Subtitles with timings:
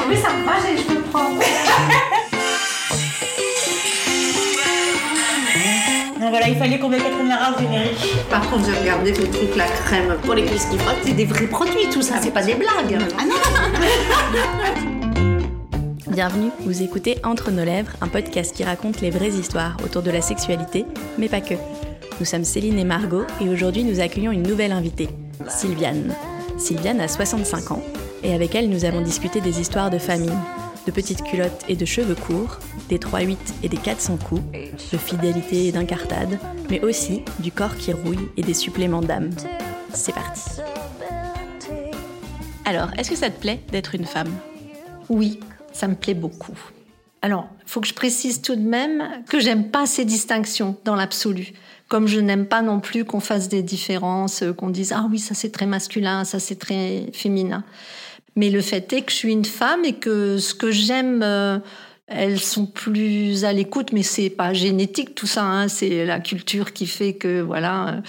[0.00, 1.40] Ah oui, ça me va, je peux prendre.
[6.20, 8.14] Donc voilà, il fallait qu'on mette la première au générique.
[8.30, 11.24] Par contre, j'ai regardé le truc, la crème pour les cuisses qui frottent, c'est des
[11.24, 12.96] vrais produits tout ça, c'est pas des blagues.
[13.18, 13.34] Ah non
[16.12, 20.12] Bienvenue, vous écoutez Entre nos lèvres, un podcast qui raconte les vraies histoires autour de
[20.12, 20.86] la sexualité,
[21.18, 21.54] mais pas que.
[22.20, 25.08] Nous sommes Céline et Margot et aujourd'hui nous accueillons une nouvelle invitée,
[25.48, 26.14] Sylviane.
[26.56, 27.82] Sylviane a 65 ans
[28.22, 30.38] et avec elle nous avons discuté des histoires de famille,
[30.86, 34.42] de petites culottes et de cheveux courts, des 3-8 et des 400 coups,
[34.92, 36.38] de fidélité et d'incartade,
[36.70, 39.30] mais aussi du corps qui rouille et des suppléments d'âme.
[39.92, 40.42] C'est parti.
[42.64, 44.32] Alors, est-ce que ça te plaît d'être une femme?
[45.08, 45.40] Oui,
[45.72, 46.58] ça me plaît beaucoup.
[47.22, 50.94] Alors, il faut que je précise tout de même que j'aime pas ces distinctions dans
[50.94, 51.52] l'absolu.
[51.88, 55.18] Comme je n'aime pas non plus qu'on fasse des différences, euh, qu'on dise ah oui
[55.18, 57.64] ça c'est très masculin, ça c'est très féminin.
[58.38, 61.58] Mais le fait est que je suis une femme et que ce que j'aime, euh,
[62.06, 65.42] elles sont plus à l'écoute, mais c'est pas génétique tout ça.
[65.42, 68.00] Hein, c'est la culture qui fait que voilà, euh,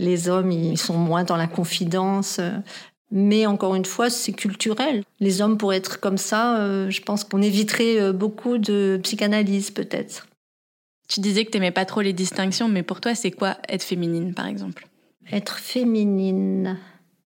[0.00, 2.40] les hommes ils sont moins dans la confidence.
[3.12, 5.04] Mais encore une fois, c'est culturel.
[5.20, 10.26] Les hommes, pour être comme ça, je pense qu'on éviterait beaucoup de psychanalyse peut-être.
[11.06, 14.34] Tu disais que t'aimais pas trop les distinctions, mais pour toi, c'est quoi être féminine,
[14.34, 14.88] par exemple?
[15.30, 16.76] Être féminine.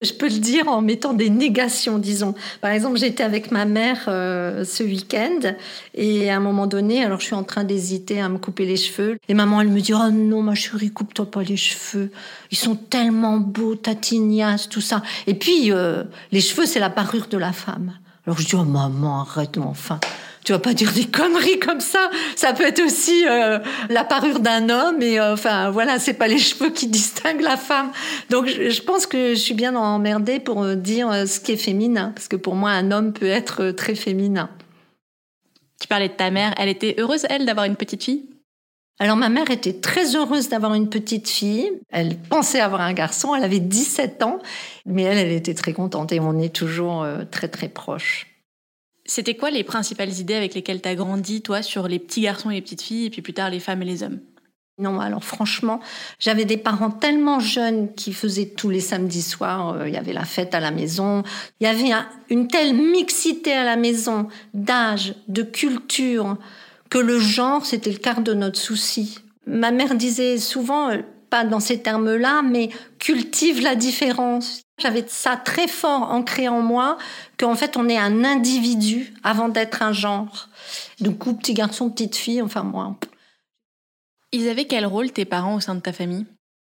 [0.03, 2.35] Je peux le dire en mettant des négations, disons.
[2.61, 5.55] Par exemple, j'étais avec ma mère euh, ce week-end
[5.95, 8.77] et à un moment donné, alors je suis en train d'hésiter à me couper les
[8.77, 9.17] cheveux.
[9.29, 12.11] Et maman, elle me dit Oh non, ma chérie, coupe-toi pas les cheveux.
[12.51, 15.03] Ils sont tellement beaux, tatignas, tout ça.
[15.27, 17.93] Et puis, euh, les cheveux, c'est la parure de la femme.
[18.27, 19.99] Alors je dis Oh maman, arrête, enfin
[20.47, 22.09] tu vas pas dire des conneries comme ça.
[22.37, 23.59] Ça peut être aussi euh,
[23.91, 27.57] la parure d'un homme et euh, enfin voilà, c'est pas les cheveux qui distinguent la
[27.57, 27.91] femme.
[28.31, 32.13] Donc je, pense que je suis bien emmerdée pour euh, dire ce qui est féminin
[32.15, 34.49] parce que pour moi un homme peut être très féminin.
[35.81, 38.31] Tu parlais de ta mère, elle était heureuse elle d'avoir une petite fille?
[39.01, 41.73] Alors ma mère était très heureuse d'avoir une petite fille.
[41.91, 43.35] Elle pensait avoir un garçon.
[43.35, 44.39] Elle avait 17 ans,
[44.87, 48.36] mais elle, elle était très contente et on est toujours très très proches.
[49.07, 52.51] C'était quoi les principales idées avec lesquelles tu as grandi, toi, sur les petits garçons
[52.51, 54.21] et les petites filles, et puis plus tard les femmes et les hommes?
[54.79, 55.81] Non, alors franchement,
[56.19, 60.13] j'avais des parents tellement jeunes qui faisaient tous les samedis soirs, euh, il y avait
[60.13, 61.23] la fête à la maison,
[61.61, 61.95] il y avait
[62.29, 66.37] une telle mixité à la maison d'âge, de culture,
[66.91, 69.21] que le genre, c'était le quart de notre souci.
[69.47, 70.99] Ma mère disait souvent, euh,
[71.31, 72.69] pas dans ces termes-là, mais
[72.99, 74.61] cultive la différence.
[74.79, 76.99] J'avais ça très fort ancré en moi,
[77.39, 80.49] qu'en fait on est un individu avant d'être un genre.
[81.01, 82.97] Du coup, petit garçon, petite fille, enfin moi.
[84.33, 86.27] Ils avaient quel rôle tes parents au sein de ta famille?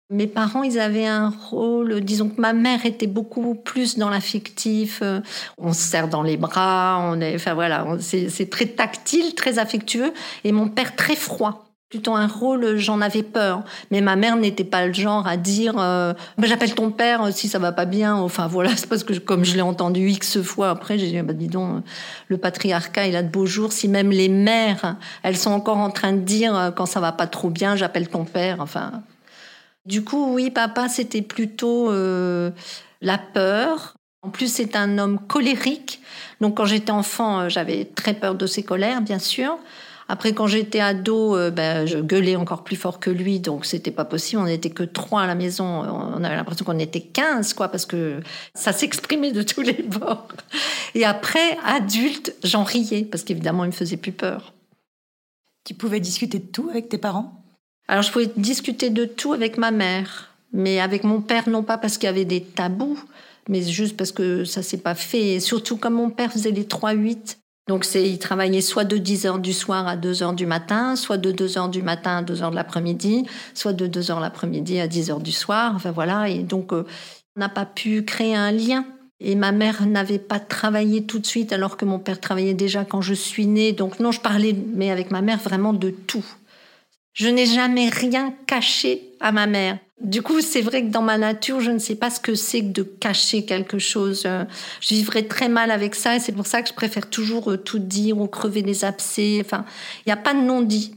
[0.09, 5.01] Mes parents, ils avaient un rôle, disons que ma mère était beaucoup plus dans l'affectif.
[5.01, 5.19] Euh,
[5.57, 10.13] on se serre dans les bras, on est, enfin voilà, c'est très tactile, très affectueux.
[10.45, 13.63] Et mon père très froid plutôt un rôle, j'en avais peur.
[13.91, 17.31] Mais ma mère n'était pas le genre à dire euh, bah, j'appelle ton père euh,
[17.31, 18.15] si ça va pas bien.
[18.15, 21.33] Enfin voilà, c'est parce que comme je l'ai entendu X fois après, j'ai dit bah,
[21.33, 21.83] dis donc,
[22.27, 23.71] le patriarcat il a de beaux jours.
[23.71, 27.11] Si même les mères, elles sont encore en train de dire euh, quand ça va
[27.11, 28.57] pas trop bien, j'appelle ton père.
[28.59, 29.03] Enfin,
[29.85, 31.91] du coup oui, papa c'était plutôt
[33.01, 33.93] la peur.
[34.23, 36.01] En plus c'est un homme colérique.
[36.41, 39.57] Donc quand j'étais enfant, j'avais très peur de ses colères, bien sûr.
[40.09, 44.05] Après, quand j'étais ado, ben, je gueulais encore plus fort que lui, donc c'était pas
[44.05, 44.41] possible.
[44.41, 45.65] On n'était que trois à la maison.
[45.65, 48.21] On avait l'impression qu'on était quinze, quoi, parce que
[48.53, 50.29] ça s'exprimait de tous les bords.
[50.95, 54.53] Et après, adulte, j'en riais, parce qu'évidemment, il me faisait plus peur.
[55.65, 57.43] Tu pouvais discuter de tout avec tes parents?
[57.89, 61.77] Alors, je pouvais discuter de tout avec ma mère, mais avec mon père, non pas
[61.77, 62.97] parce qu'il y avait des tabous,
[63.49, 65.33] mais juste parce que ça s'est pas fait.
[65.33, 69.25] Et surtout, comme mon père faisait les 3-8, donc, c'est, il travaillait soit de 10
[69.25, 72.21] heures du soir à 2 heures du matin, soit de 2 heures du matin à
[72.21, 75.73] 2 heures de l'après-midi, soit de 2 heures l'après-midi à 10 heures du soir.
[75.75, 76.29] Enfin, voilà.
[76.29, 76.85] Et donc, euh,
[77.35, 78.85] on n'a pas pu créer un lien.
[79.19, 82.85] Et ma mère n'avait pas travaillé tout de suite, alors que mon père travaillait déjà
[82.85, 83.73] quand je suis née.
[83.73, 86.25] Donc, non, je parlais, mais avec ma mère, vraiment de tout.
[87.17, 89.79] Je n'ai jamais rien caché à ma mère.
[89.99, 92.61] Du coup, c'est vrai que dans ma nature, je ne sais pas ce que c'est
[92.61, 94.23] que de cacher quelque chose.
[94.27, 94.45] Euh,
[94.81, 97.57] je vivrais très mal avec ça et c'est pour ça que je préfère toujours euh,
[97.57, 99.39] tout dire ou crever des abcès.
[99.43, 99.65] Enfin,
[100.05, 100.93] il n'y a pas de non-dit.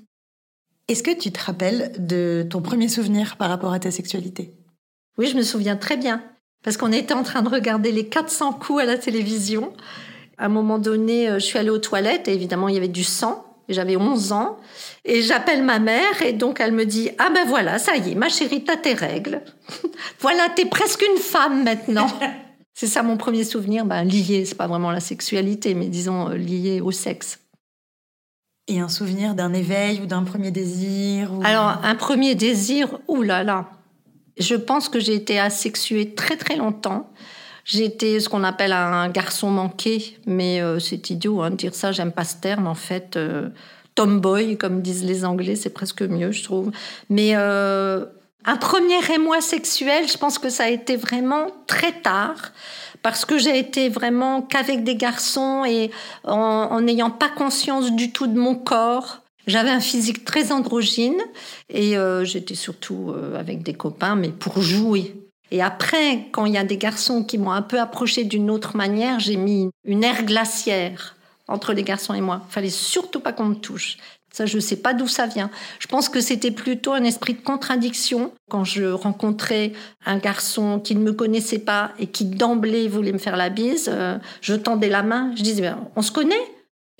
[0.88, 4.52] Est-ce que tu te rappelles de ton premier souvenir par rapport à ta sexualité?
[5.16, 6.22] Oui, je me souviens très bien.
[6.62, 9.72] Parce qu'on était en train de regarder les 400 coups à la télévision.
[10.36, 12.88] À un moment donné, euh, je suis allée aux toilettes et évidemment, il y avait
[12.88, 13.49] du sang.
[13.72, 14.58] J'avais 11 ans.
[15.04, 18.14] Et j'appelle ma mère et donc elle me dit Ah ben voilà, ça y est,
[18.14, 19.42] ma chérie, t'as tes règles.
[20.20, 22.08] voilà, t'es presque une femme maintenant.
[22.74, 26.36] C'est ça mon premier souvenir, ben, lié, c'est pas vraiment la sexualité, mais disons euh,
[26.36, 27.38] lié au sexe.
[28.68, 33.44] Et un souvenir d'un éveil ou d'un premier désir Alors, un premier désir, oulala.
[33.44, 33.70] Là là.
[34.38, 37.10] Je pense que j'ai été asexuée très très longtemps.
[37.64, 41.92] J'étais ce qu'on appelle un garçon manqué, mais euh, c'est idiot hein, de dire ça,
[41.92, 43.16] j'aime pas ce terme en fait.
[43.16, 43.48] Euh,
[43.94, 46.70] tomboy, comme disent les Anglais, c'est presque mieux, je trouve.
[47.08, 48.06] Mais euh,
[48.44, 52.52] un premier émoi sexuel, je pense que ça a été vraiment très tard,
[53.02, 55.90] parce que j'ai été vraiment qu'avec des garçons et
[56.24, 59.22] en n'ayant pas conscience du tout de mon corps.
[59.46, 61.20] J'avais un physique très androgyne
[61.70, 65.14] et j'étais surtout avec des copains, mais pour jouer.
[65.50, 68.76] Et après, quand il y a des garçons qui m'ont un peu approché d'une autre
[68.76, 71.16] manière, j'ai mis une ère glaciaire
[71.48, 72.42] entre les garçons et moi.
[72.48, 73.96] Il fallait surtout pas qu'on me touche.
[74.32, 75.50] Ça, je ne sais pas d'où ça vient.
[75.80, 78.32] Je pense que c'était plutôt un esprit de contradiction.
[78.48, 79.72] Quand je rencontrais
[80.06, 83.90] un garçon qui ne me connaissait pas et qui d'emblée voulait me faire la bise,
[83.92, 86.36] euh, je tendais la main, je disais, on se connaît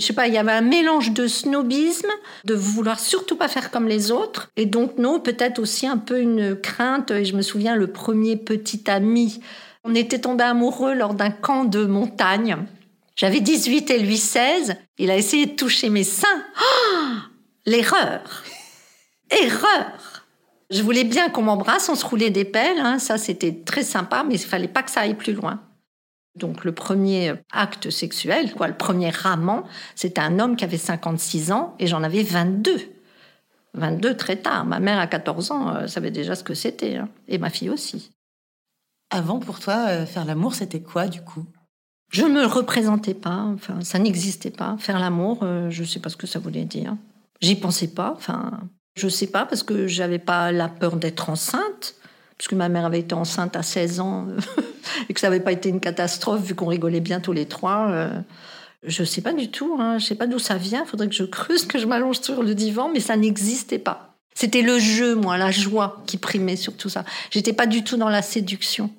[0.00, 2.10] je sais pas, il y avait un mélange de snobisme,
[2.44, 6.20] de vouloir surtout pas faire comme les autres, et donc non, peut-être aussi un peu
[6.20, 7.10] une crainte.
[7.10, 9.40] Et je me souviens le premier petit ami,
[9.84, 12.56] on était tombé amoureux lors d'un camp de montagne.
[13.16, 14.76] J'avais 18 et lui 16.
[14.98, 16.44] Il a essayé de toucher mes seins.
[16.58, 17.06] Oh
[17.66, 18.22] L'erreur
[19.30, 20.24] Erreur
[20.70, 22.98] Je voulais bien qu'on m'embrasse, on se roulait des pelles, hein.
[22.98, 25.60] ça c'était très sympa, mais il fallait pas que ça aille plus loin.
[26.36, 31.52] Donc le premier acte sexuel, quoi, le premier amant, c'était un homme qui avait 56
[31.52, 32.78] ans et j'en avais 22.
[33.74, 34.64] 22 très tard.
[34.64, 37.08] Ma mère à 14 ans euh, savait déjà ce que c'était, hein.
[37.28, 38.10] et ma fille aussi.
[39.10, 41.44] Avant, pour toi, euh, faire l'amour, c'était quoi du coup?
[42.10, 44.76] Je ne me représentais pas, enfin, ça n'existait pas.
[44.78, 46.96] Faire l'amour, euh, je ne sais pas ce que ça voulait dire.
[47.40, 48.60] J'y pensais pas, enfin,
[48.96, 51.94] je ne sais pas, parce que j'avais pas la peur d'être enceinte
[52.40, 54.26] puisque ma mère avait été enceinte à 16 ans
[55.10, 57.90] et que ça n'avait pas été une catastrophe vu qu'on rigolait bien tous les trois.
[57.90, 58.18] Euh,
[58.82, 60.88] je ne sais pas du tout, hein, je ne sais pas d'où ça vient, il
[60.88, 64.16] faudrait que je creuse, que je m'allonge sur le divan, mais ça n'existait pas.
[64.34, 67.04] C'était le jeu, moi, la joie qui primait sur tout ça.
[67.30, 68.90] J'étais pas du tout dans la séduction.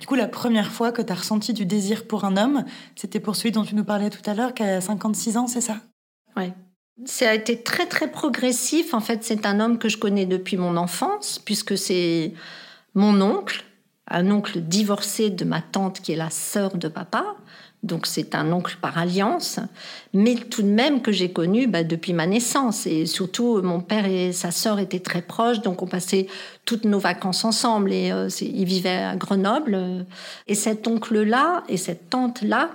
[0.00, 2.64] Du coup, la première fois que tu as ressenti du désir pour un homme,
[2.96, 5.60] c'était pour celui dont tu nous parlais tout à l'heure, qui a 56 ans, c'est
[5.60, 5.80] ça?
[6.34, 6.50] Oui.
[7.04, 8.92] Ça a été très très progressif.
[8.92, 12.32] En fait, c'est un homme que je connais depuis mon enfance, puisque c'est
[12.94, 13.64] mon oncle,
[14.08, 17.36] un oncle divorcé de ma tante qui est la sœur de papa.
[17.84, 19.60] Donc c'est un oncle par alliance,
[20.12, 22.88] mais tout de même que j'ai connu bah, depuis ma naissance.
[22.88, 26.26] Et surtout, mon père et sa sœur étaient très proches, donc on passait
[26.64, 27.92] toutes nos vacances ensemble.
[27.92, 30.06] Et euh, ils vivaient à Grenoble.
[30.48, 32.70] Et cet oncle-là et cette tante-là,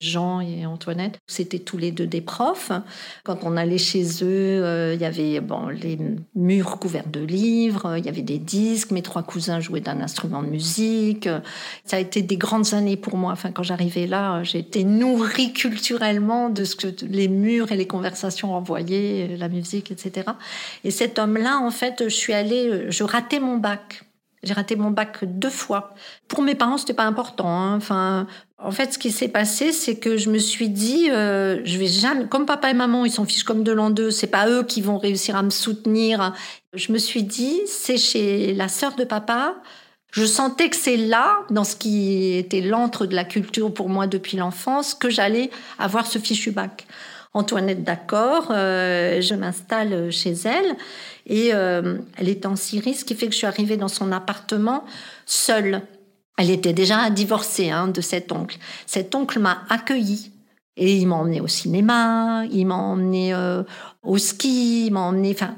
[0.00, 2.70] Jean et Antoinette, c'était tous les deux des profs.
[3.24, 5.98] Quand on allait chez eux, euh, il y avait bon, les
[6.34, 10.42] murs couverts de livres, il y avait des disques, mes trois cousins jouaient d'un instrument
[10.42, 11.28] de musique.
[11.84, 13.32] Ça a été des grandes années pour moi.
[13.32, 18.54] Enfin, quand j'arrivais là, été nourrie culturellement de ce que les murs et les conversations
[18.54, 20.30] envoyaient, la musique, etc.
[20.84, 24.05] Et cet homme-là, en fait, je suis allée, je ratais mon bac.
[24.46, 25.92] J'ai raté mon bac deux fois.
[26.28, 27.48] Pour mes parents, c'était pas important.
[27.48, 27.74] Hein.
[27.76, 28.28] Enfin,
[28.58, 31.88] en fait, ce qui s'est passé, c'est que je me suis dit, euh, je vais
[31.88, 34.12] jamais, comme papa et maman, ils s'en fichent comme de l'an deux.
[34.12, 36.32] C'est pas eux qui vont réussir à me soutenir.
[36.74, 39.56] Je me suis dit, c'est chez la sœur de papa.
[40.12, 44.06] Je sentais que c'est là, dans ce qui était l'antre de la culture pour moi
[44.06, 45.50] depuis l'enfance, que j'allais
[45.80, 46.86] avoir ce fichu bac.
[47.34, 50.76] Antoinette d'accord, euh, je m'installe chez elle
[51.26, 54.12] et euh, elle est en Syrie, ce qui fait que je suis arrivée dans son
[54.12, 54.84] appartement
[55.26, 55.82] seule.
[56.38, 58.58] Elle était déjà divorcée hein, de cet oncle.
[58.86, 60.30] Cet oncle m'a accueillie
[60.76, 63.62] et il m'a emmené au cinéma, il m'a emmené euh,
[64.02, 65.32] au ski, il m'a emmené.
[65.32, 65.54] Enfin,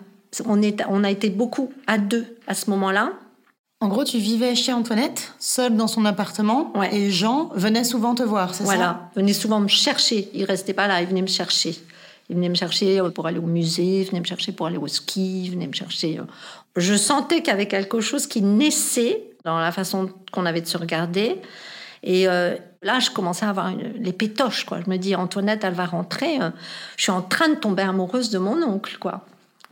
[0.47, 3.13] on, est, on a été beaucoup à deux à ce moment-là.
[3.81, 8.25] En gros, tu vivais chez Antoinette, seule dans son appartement, et Jean venait souvent te
[8.25, 8.75] voir, c'est ça?
[8.75, 10.29] Voilà, venait souvent me chercher.
[10.35, 11.77] Il restait pas là, il venait me chercher.
[12.31, 14.87] Il venait me chercher pour aller au musée, il venait me chercher pour aller au
[14.87, 16.19] ski, il venait me chercher.
[16.19, 16.25] Euh.
[16.77, 20.67] Je sentais qu'il y avait quelque chose qui naissait dans la façon qu'on avait de
[20.67, 21.41] se regarder.
[22.03, 24.81] Et euh, là, je commençais à avoir les pétoches, quoi.
[24.85, 26.41] Je me dis, Antoinette, elle va rentrer.
[26.41, 26.51] Euh,
[26.97, 29.25] je suis en train de tomber amoureuse de mon oncle, quoi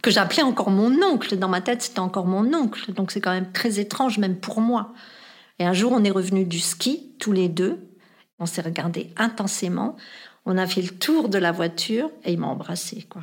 [0.07, 1.37] que j'appelais encore mon oncle.
[1.37, 2.93] Dans ma tête, c'était encore mon oncle.
[2.93, 4.93] Donc c'est quand même très étrange, même pour moi.
[5.59, 7.81] Et un jour, on est revenu du ski, tous les deux.
[8.39, 9.97] On s'est regardé intensément.
[10.47, 13.23] On a fait le tour de la voiture et il m'a embrassée, quoi.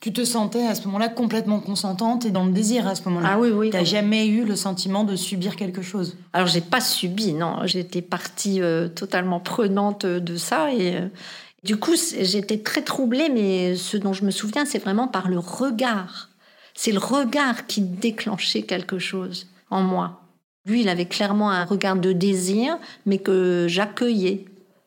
[0.00, 3.28] Tu te sentais à ce moment-là complètement consentante et dans le désir à ce moment-là.
[3.32, 3.70] Ah oui, oui.
[3.70, 6.16] Tu n'as jamais eu le sentiment de subir quelque chose?
[6.32, 7.58] Alors, j'ai pas subi, non.
[7.66, 11.08] J'étais partie euh, totalement prenante de ça et, euh,
[11.62, 15.38] du coup, j'étais très troublée, mais ce dont je me souviens, c'est vraiment par le
[15.38, 16.30] regard.
[16.74, 20.22] C'est le regard qui déclenchait quelque chose en moi.
[20.66, 24.46] Lui, il avait clairement un regard de désir, mais que j'accueillais.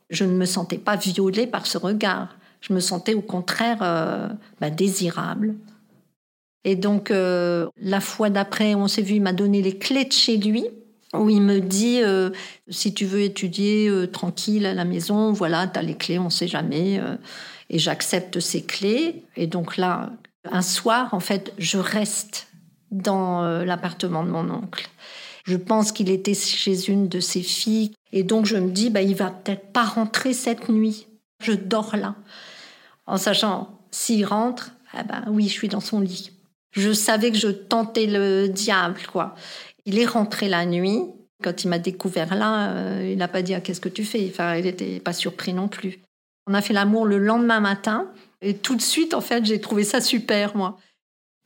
[0.09, 2.35] Je ne me sentais pas violée par ce regard.
[2.61, 4.27] Je me sentais au contraire euh,
[4.59, 5.55] bah, désirable.
[6.63, 10.11] Et donc, euh, la fois d'après, on s'est vu, il m'a donné les clés de
[10.11, 10.65] chez lui,
[11.13, 12.31] où il me dit euh,
[12.67, 16.29] si tu veux étudier tranquille à la maison, voilà, tu as les clés, on ne
[16.29, 16.99] sait jamais.
[17.69, 19.23] et j'accepte ces clés.
[19.35, 20.11] Et donc là,
[20.51, 22.47] un soir, en fait, je reste
[22.89, 24.89] dans l'appartement de mon oncle.
[25.45, 27.91] Je pense qu'il était chez une de ses filles.
[28.15, 31.07] Et donc, je me dis, bah, il va peut-être pas rentrer cette nuit.
[31.43, 32.15] Je dors là.
[33.05, 36.31] En sachant, s'il rentre, ah bah, oui, je suis dans son lit.
[36.71, 39.35] Je savais que je tentais le diable, quoi.
[39.85, 41.01] Il est rentré la nuit.
[41.43, 44.25] Quand il m'a découvert là, euh, il n'a pas dit ah, qu'est-ce que tu fais?
[44.31, 45.99] Enfin, il n'était pas surpris non plus.
[46.47, 48.09] On a fait l'amour le lendemain matin.
[48.41, 50.77] Et tout de suite, en fait, j'ai trouvé ça super, moi.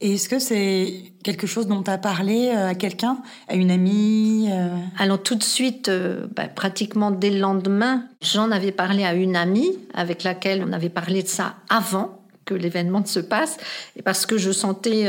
[0.02, 3.18] Et est-ce que c'est quelque chose dont tu as parlé euh, à quelqu'un,
[3.50, 4.70] à une amie euh?
[4.98, 9.36] Alors tout de suite, euh, bah, pratiquement dès le lendemain, j'en avais parlé à une
[9.36, 13.58] amie avec laquelle on avait parlé de ça avant que l'événement se passe,
[13.96, 15.08] et parce que je sentais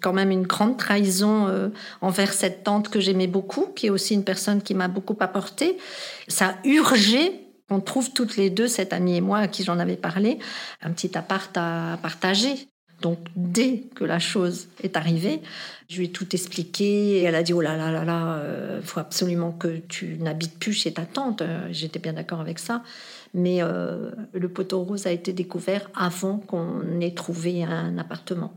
[0.00, 1.48] quand même une grande trahison
[2.00, 5.78] envers cette tante que j'aimais beaucoup, qui est aussi une personne qui m'a beaucoup apporté.
[6.28, 9.96] Ça urgeait qu'on trouve toutes les deux, cette amie et moi, à qui j'en avais
[9.96, 10.38] parlé,
[10.80, 12.68] un petit appart à partager.
[13.02, 15.42] Donc dès que la chose est arrivée,
[15.88, 18.80] je lui ai tout expliqué et elle a dit oh là là là là, euh,
[18.82, 21.42] faut absolument que tu n'habites plus chez ta tante.
[21.42, 22.82] Euh, j'étais bien d'accord avec ça,
[23.34, 28.52] mais euh, le poteau rose a été découvert avant qu'on ait trouvé un appartement.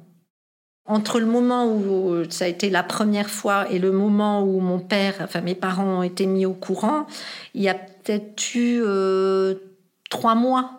[0.86, 4.79] Entre le moment où ça a été la première fois et le moment où mon
[4.79, 7.05] père, enfin mes parents ont été mis au courant,
[7.53, 8.81] il y a peut-être eu
[10.10, 10.78] trois mois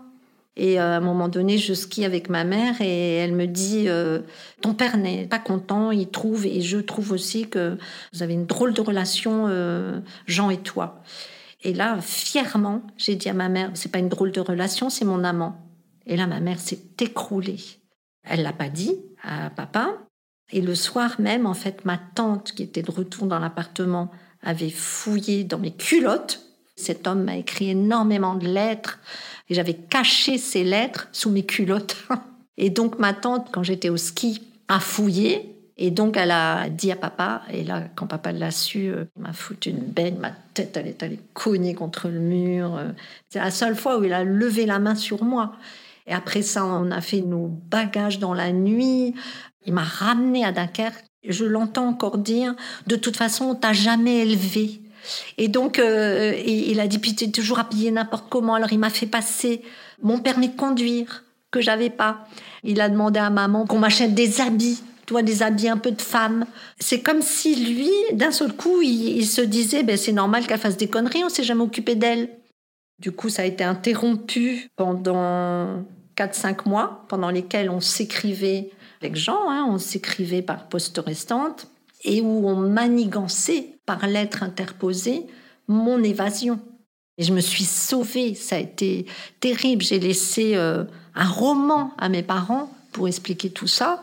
[0.63, 3.89] et euh, à un moment donné, je skie avec ma mère et elle me dit
[3.89, 4.21] euh,
[4.61, 7.79] Ton père n'est pas content, il trouve, et je trouve aussi que
[8.13, 11.01] vous avez une drôle de relation, euh, Jean et toi.
[11.63, 15.07] Et là, fièrement, j'ai dit à ma mère C'est pas une drôle de relation, c'est
[15.07, 15.57] mon amant.
[16.05, 17.61] Et là, ma mère s'est écroulée.
[18.23, 19.97] Elle l'a pas dit à papa.
[20.53, 24.11] Et le soir même, en fait, ma tante, qui était de retour dans l'appartement,
[24.43, 26.43] avait fouillé dans mes culottes.
[26.77, 28.99] Cet homme m'a écrit énormément de lettres
[29.51, 31.97] et j'avais caché ces lettres sous mes culottes.
[32.57, 35.57] Et donc ma tante, quand j'étais au ski, a fouillé.
[35.79, 39.23] Et donc elle a dit à papa, et là, quand papa l'a su, euh, il
[39.23, 42.77] m'a foutu une baigne, ma tête, elle est allée cogner contre le mur.
[42.77, 42.91] Euh.
[43.31, 45.53] C'est la seule fois où il a levé la main sur moi.
[46.07, 49.15] Et après ça, on a fait nos bagages dans la nuit.
[49.65, 51.03] Il m'a ramené à Dunkerque.
[51.27, 52.55] Je l'entends encore dire,
[52.87, 54.83] de toute façon, on t'a jamais élevé.
[55.39, 58.55] Et donc, euh, il a dit, puis tu es toujours habillé n'importe comment.
[58.55, 59.63] Alors, il m'a fait passer
[60.03, 62.27] mon permis de conduire que j'avais pas.
[62.65, 66.03] Il a demandé à maman qu'on m'achète des habits, toi, des habits un peu de
[66.03, 66.47] femme.
[66.79, 70.77] C'est comme si lui, d'un seul coup, il, se disait, ben, c'est normal qu'elle fasse
[70.77, 72.31] des conneries, on s'est jamais occupé d'elle.
[73.01, 75.85] Du coup, ça a été interrompu pendant
[76.17, 81.67] 4-5 mois, pendant lesquels on s'écrivait avec Jean, hein, on s'écrivait par poste restante
[82.03, 85.27] et où on manigançait par lettre interposée
[85.69, 86.61] mon évasion.
[87.19, 89.07] Et je me suis sauvée, ça a été
[89.41, 89.83] terrible.
[89.83, 94.03] J'ai laissé euh, un roman à mes parents pour expliquer tout ça.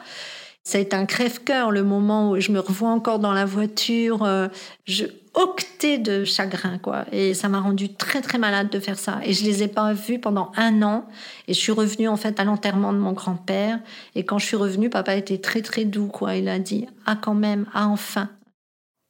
[0.63, 4.23] Ça a été un crève-cœur le moment où je me revois encore dans la voiture.
[4.23, 4.49] Euh,
[4.85, 5.05] je
[5.37, 7.05] octais de chagrin, quoi.
[7.11, 9.19] Et ça m'a rendu très, très malade de faire ça.
[9.23, 11.05] Et je les ai pas vus pendant un an.
[11.47, 13.79] Et je suis revenue, en fait, à l'enterrement de mon grand-père.
[14.15, 16.35] Et quand je suis revenue, papa était très, très doux, quoi.
[16.35, 18.29] Il a dit, ah, quand même, ah, enfin.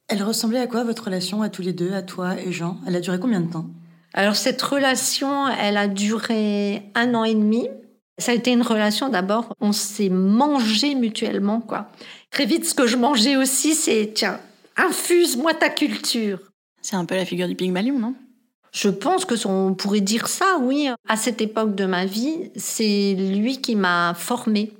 [0.09, 2.77] Elle ressemblait à quoi, votre relation à tous les deux, à toi et Jean?
[2.85, 3.65] Elle a duré combien de temps?
[4.13, 7.69] Alors, cette relation, elle a duré un an et demi.
[8.17, 11.89] Ça a été une relation d'abord, on s'est mangé mutuellement, quoi.
[12.31, 14.39] Très vite, ce que je mangeais aussi, c'est tiens,
[14.77, 16.39] infuse-moi ta culture.
[16.81, 18.15] C'est un peu la figure du Pygmalion, non?
[18.71, 20.87] Je pense que on pourrait dire ça, oui.
[21.07, 24.71] À cette époque de ma vie, c'est lui qui m'a formée.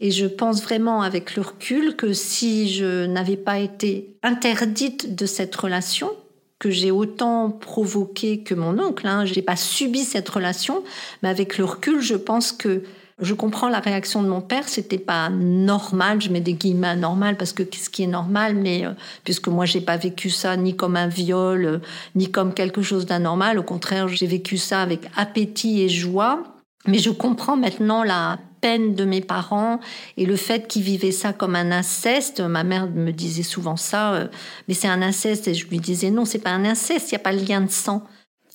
[0.00, 5.26] Et je pense vraiment avec le recul que si je n'avais pas été interdite de
[5.26, 6.10] cette relation,
[6.58, 9.06] que j'ai autant provoqué que mon oncle.
[9.06, 9.24] Hein.
[9.24, 10.82] Je n'ai pas subi cette relation,
[11.22, 12.82] mais avec le recul, je pense que
[13.20, 14.68] je comprends la réaction de mon père.
[14.68, 16.20] C'était pas normal.
[16.20, 18.92] Je mets des guillemets normal parce que qu'est-ce qui est normal, mais euh,
[19.24, 21.78] puisque moi j'ai pas vécu ça ni comme un viol, euh,
[22.14, 23.58] ni comme quelque chose d'anormal.
[23.58, 26.42] Au contraire, j'ai vécu ça avec appétit et joie.
[26.86, 29.78] Mais je comprends maintenant la peine de mes parents
[30.16, 32.40] et le fait qu'ils vivaient ça comme un inceste.
[32.40, 34.28] Ma mère me disait souvent ça, euh,
[34.68, 35.48] mais c'est un inceste.
[35.48, 37.60] Et je lui disais non, c'est pas un inceste, il n'y a pas le lien
[37.60, 38.04] de sang.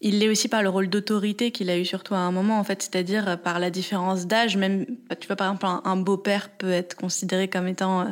[0.06, 2.60] Il l'est aussi par le rôle d'autorité qu'il a eu sur toi à un moment,
[2.60, 4.58] en fait, c'est-à-dire euh, par la différence d'âge.
[4.58, 8.06] Même, bah, tu vois, par exemple, un, beau-père peut être considéré comme étant euh,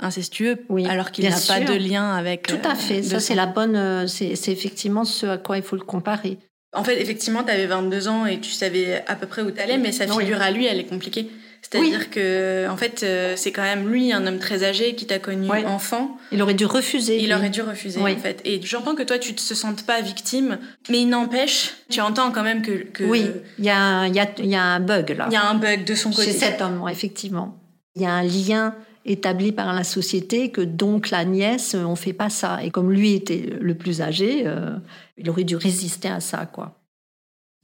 [0.00, 2.48] incestueux, Oui, alors qu'il n'a pas de lien avec.
[2.48, 3.02] Tout à euh, fait.
[3.04, 3.76] Ça, c'est la bonne.
[3.76, 6.38] euh, C'est effectivement ce à quoi il faut le comparer.
[6.74, 9.60] En fait, effectivement, tu avais 22 ans et tu savais à peu près où tu
[9.60, 10.24] allais, mais sa Oui.
[10.24, 11.30] figure à lui, elle est compliquée.
[11.62, 15.18] C'est-à-dire que, en fait, euh, c'est quand même lui, un homme très âgé, qui t'a
[15.18, 15.64] connu Ouais.
[15.66, 16.16] enfant.
[16.32, 17.18] Il aurait dû refuser.
[17.18, 17.34] Il lui.
[17.34, 18.12] aurait dû refuser, Oui.
[18.12, 18.40] en fait.
[18.44, 22.30] Et j'entends que toi, tu ne te sentes pas victime, mais il n'empêche, tu entends
[22.30, 22.84] quand même que.
[22.84, 23.26] que Oui,
[23.58, 25.26] il y, a y, a, y a un bug là.
[25.30, 26.24] Il y a un bug de son côté.
[26.24, 27.58] Chez cet homme, effectivement.
[27.96, 28.74] Il y a un lien
[29.04, 32.60] établi par la société que donc la nièce, euh, on fait pas ça.
[32.62, 34.70] Et comme lui était le plus âgé, euh,
[35.16, 36.77] il aurait dû résister à ça, quoi.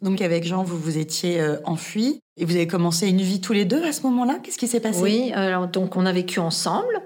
[0.04, 3.54] Donc avec Jean, vous vous étiez euh, enfuis et vous avez commencé une vie tous
[3.54, 4.38] les deux à ce moment-là?
[4.42, 5.00] Qu'est-ce qui s'est passé?
[5.02, 7.00] Oui, alors donc on a vécu ensemble.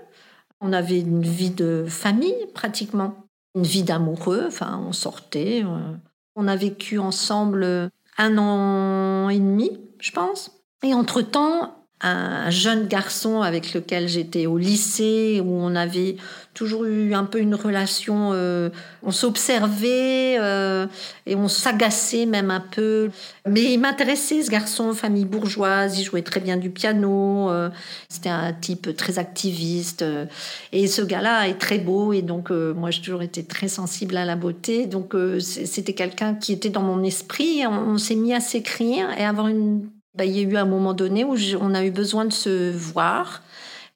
[0.60, 3.14] On avait une vie de famille pratiquement,
[3.54, 4.44] une vie d'amoureux.
[4.48, 5.62] Enfin, on sortait.
[5.64, 5.94] euh.
[6.34, 10.50] On a vécu ensemble euh, un an et demi, je pense.
[10.82, 16.16] Et entre-temps, un jeune garçon avec lequel j'étais au lycée, où on avait
[16.54, 18.70] toujours eu un peu une relation, euh,
[19.04, 20.86] on s'observait euh,
[21.26, 23.10] et on s'agaçait même un peu.
[23.46, 27.70] Mais il m'intéressait ce garçon, famille bourgeoise, il jouait très bien du piano, euh,
[28.08, 30.02] c'était un type très activiste.
[30.02, 30.26] euh,
[30.72, 34.16] et ce gars-là est très beau et donc euh, moi j'ai toujours été très sensible
[34.16, 34.86] à la beauté.
[34.86, 37.66] Donc euh, c'était quelqu'un qui était dans mon esprit.
[37.66, 39.88] On, on s'est mis à s'écrire et avoir une...
[40.18, 42.70] bah, il y a eu un moment donné où on a eu besoin de se
[42.72, 43.42] voir.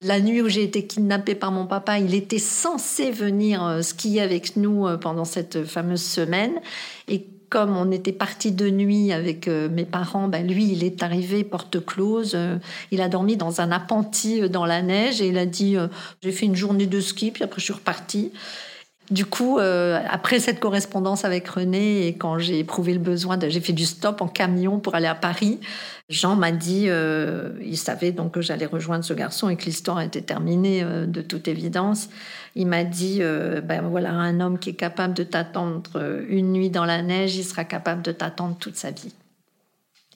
[0.01, 4.21] La nuit où j'ai été kidnappée par mon papa, il était censé venir euh, skier
[4.21, 6.61] avec nous euh, pendant cette fameuse semaine.
[7.09, 11.03] Et comme on était parti de nuit avec euh, mes parents, ben lui, il est
[11.03, 12.33] arrivé porte close.
[12.35, 12.57] euh,
[12.91, 15.89] il a dormi dans un appentis euh, dans la neige et il a dit euh,
[16.23, 18.33] J'ai fait une journée de ski, puis après je suis repartie.
[19.11, 23.49] Du coup, euh, après cette correspondance avec René et quand j'ai éprouvé le besoin, de,
[23.49, 25.61] j'ai fait du stop en camion pour aller à Paris.
[26.09, 30.01] Jean m'a dit, euh, il savait donc que j'allais rejoindre ce garçon et que l'histoire
[30.01, 32.09] était terminée euh, de toute évidence.
[32.55, 36.85] Il m'a dit, ben voilà, un homme qui est capable de t'attendre une nuit dans
[36.85, 39.15] la neige, il sera capable de t'attendre toute sa vie.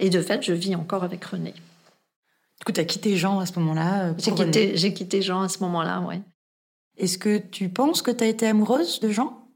[0.00, 1.52] Et de fait, je vis encore avec René.
[1.52, 4.12] Du coup, tu as quitté Jean à ce moment-là.
[4.18, 6.20] J'ai quitté, j'ai quitté Jean à ce moment-là, ouais.
[6.96, 9.48] Est-ce que tu penses que tu as été amoureuse de Jean?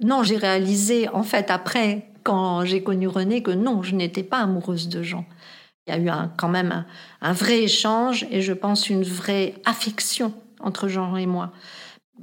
[0.00, 4.38] Non, j'ai réalisé, en fait, après, quand j'ai connu René, que non, je n'étais pas
[4.38, 5.24] amoureuse de Jean.
[5.86, 6.86] Il y a eu quand même un,
[7.20, 11.52] un vrai échange et je pense une vraie affection entre Jean et moi.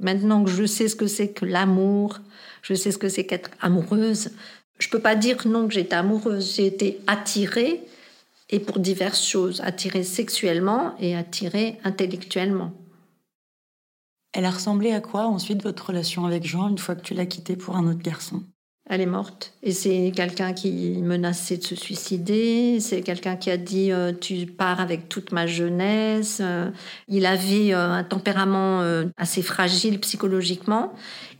[0.00, 2.20] Maintenant que je sais ce que c'est que l'amour,
[2.62, 4.30] je sais ce que c'est qu'être amoureuse,
[4.78, 6.54] je peux pas dire non que j'étais amoureuse.
[6.56, 7.82] J'ai été attirée
[8.50, 12.72] et pour diverses choses, attirée sexuellement et attirée intellectuellement.
[14.32, 17.26] Elle a ressemblé à quoi ensuite votre relation avec Jean une fois que tu l'as
[17.26, 18.42] quitté pour un autre garçon?
[18.90, 19.52] Elle est morte.
[19.62, 22.80] Et c'est quelqu'un qui menaçait de se suicider.
[22.80, 26.38] C'est quelqu'un qui a dit euh, Tu pars avec toute ma jeunesse.
[26.40, 26.70] Euh,
[27.06, 28.82] il avait euh, un tempérament
[29.18, 30.94] assez fragile psychologiquement.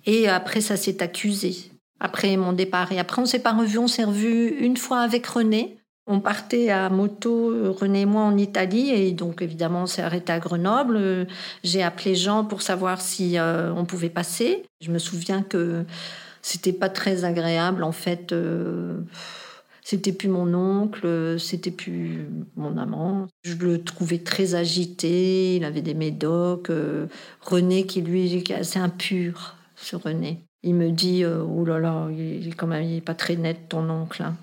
[0.04, 1.56] Et après, ça s'est accusé.
[2.00, 2.92] Après mon départ.
[2.92, 3.78] Et après, on s'est pas revus.
[3.78, 5.78] On s'est revus une fois avec René.
[6.10, 8.90] On partait à moto, René et moi, en Italie.
[8.90, 11.26] Et donc, évidemment, on s'est arrêté à Grenoble.
[11.62, 14.64] J'ai appelé Jean pour savoir si euh, on pouvait passer.
[14.80, 15.84] Je me souviens que
[16.42, 18.32] c'était pas très agréable en fait.
[18.32, 18.98] euh,
[19.82, 23.26] c'était plus mon oncle, c'était plus mon amant.
[23.44, 26.70] Je le trouvais très agité, il avait des médocs.
[26.70, 27.06] euh,
[27.42, 30.40] René qui lui est assez impur, ce René.
[30.62, 34.22] Il me dit euh, oh là là, il quand même pas très net ton oncle.
[34.22, 34.36] hein.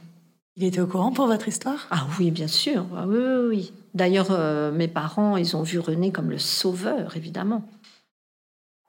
[0.58, 1.88] Il était au courant pour votre histoire?
[1.92, 2.86] Ah oui, bien sûr.
[2.96, 3.74] Ah oui, oui, oui.
[3.94, 7.68] D'ailleurs, euh, mes parents, ils ont vu René comme le sauveur, évidemment.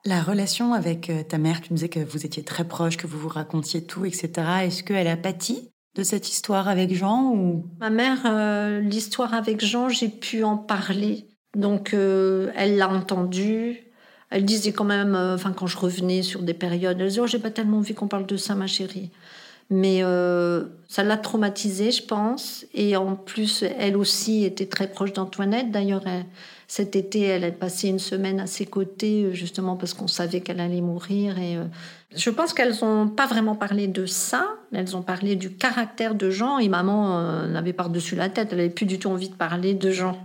[0.05, 3.07] La relation avec euh, ta mère, tu nous disais que vous étiez très proches, que
[3.07, 4.29] vous vous racontiez tout, etc.
[4.63, 7.65] Est-ce qu'elle a pâti de cette histoire avec Jean ou?
[7.81, 11.27] Ma mère, euh, l'histoire avec Jean, j'ai pu en parler.
[11.57, 13.83] Donc, euh, elle l'a entendu.
[14.29, 17.27] Elle disait quand même, euh, enfin, quand je revenais sur des périodes, elle disait Oh,
[17.27, 19.09] j'ai pas tellement envie qu'on parle de ça, ma chérie.
[19.69, 22.65] Mais euh, ça l'a traumatisée, je pense.
[22.73, 25.71] Et en plus, elle aussi était très proche d'Antoinette.
[25.71, 26.03] D'ailleurs,
[26.67, 30.59] cet été, elle a passé une semaine à ses côtés, justement parce qu'on savait qu'elle
[30.59, 31.37] allait mourir.
[31.39, 31.63] Et euh,
[32.15, 34.55] je pense qu'elles n'ont pas vraiment parlé de ça.
[34.73, 36.59] Elles ont parlé du caractère de Jean.
[36.59, 38.49] Et maman euh, n'avait par-dessus la tête.
[38.51, 40.17] Elle n'avait plus du tout envie de parler de Jean.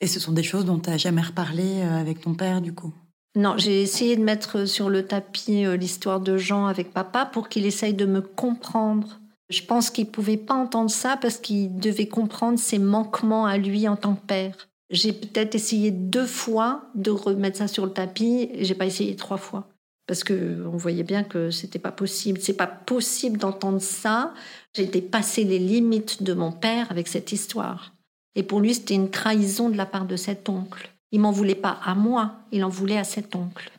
[0.00, 2.74] Et ce sont des choses dont tu n'as jamais reparlé euh, avec ton père, du
[2.74, 2.92] coup?
[3.36, 7.50] Non, j'ai essayé de mettre sur le tapis euh, l'histoire de Jean avec papa pour
[7.50, 9.20] qu'il essaye de me comprendre.
[9.50, 13.86] Je pense qu'il pouvait pas entendre ça parce qu'il devait comprendre ses manquements à lui
[13.88, 14.68] en tant que père.
[14.88, 19.14] J'ai peut-être essayé deux fois de remettre ça sur le tapis et j'ai pas essayé
[19.16, 19.68] trois fois
[20.06, 22.40] parce que on voyait bien que c'était pas possible.
[22.40, 24.32] C'est pas possible d'entendre ça.
[24.74, 27.92] J'ai dépassé les limites de mon père avec cette histoire.
[28.34, 30.95] Et pour lui, c'était une trahison de la part de cet oncle.
[31.12, 33.70] Il m'en voulait pas à moi, il en voulait à cet oncle.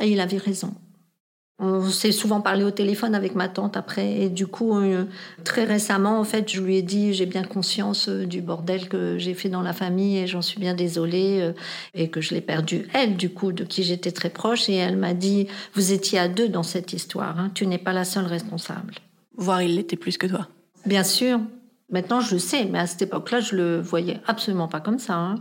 [0.00, 0.74] Et il avait raison.
[1.58, 4.20] On s'est souvent parlé au téléphone avec ma tante après.
[4.20, 5.04] Et du coup, euh,
[5.42, 9.16] très récemment, en fait, je lui ai dit j'ai bien conscience euh, du bordel que
[9.16, 11.40] j'ai fait dans la famille et j'en suis bien désolée.
[11.40, 11.52] Euh,
[11.94, 14.68] et que je l'ai perdu, elle, du coup, de qui j'étais très proche.
[14.68, 17.38] Et elle m'a dit vous étiez à deux dans cette histoire.
[17.38, 17.50] Hein.
[17.54, 18.96] tu n'es pas la seule responsable.
[19.38, 20.48] Voire il l'était plus que toi.
[20.84, 21.40] Bien sûr.
[21.90, 22.66] Maintenant, je le sais.
[22.66, 25.14] Mais à cette époque-là, je le voyais absolument pas comme ça.
[25.14, 25.36] Hein.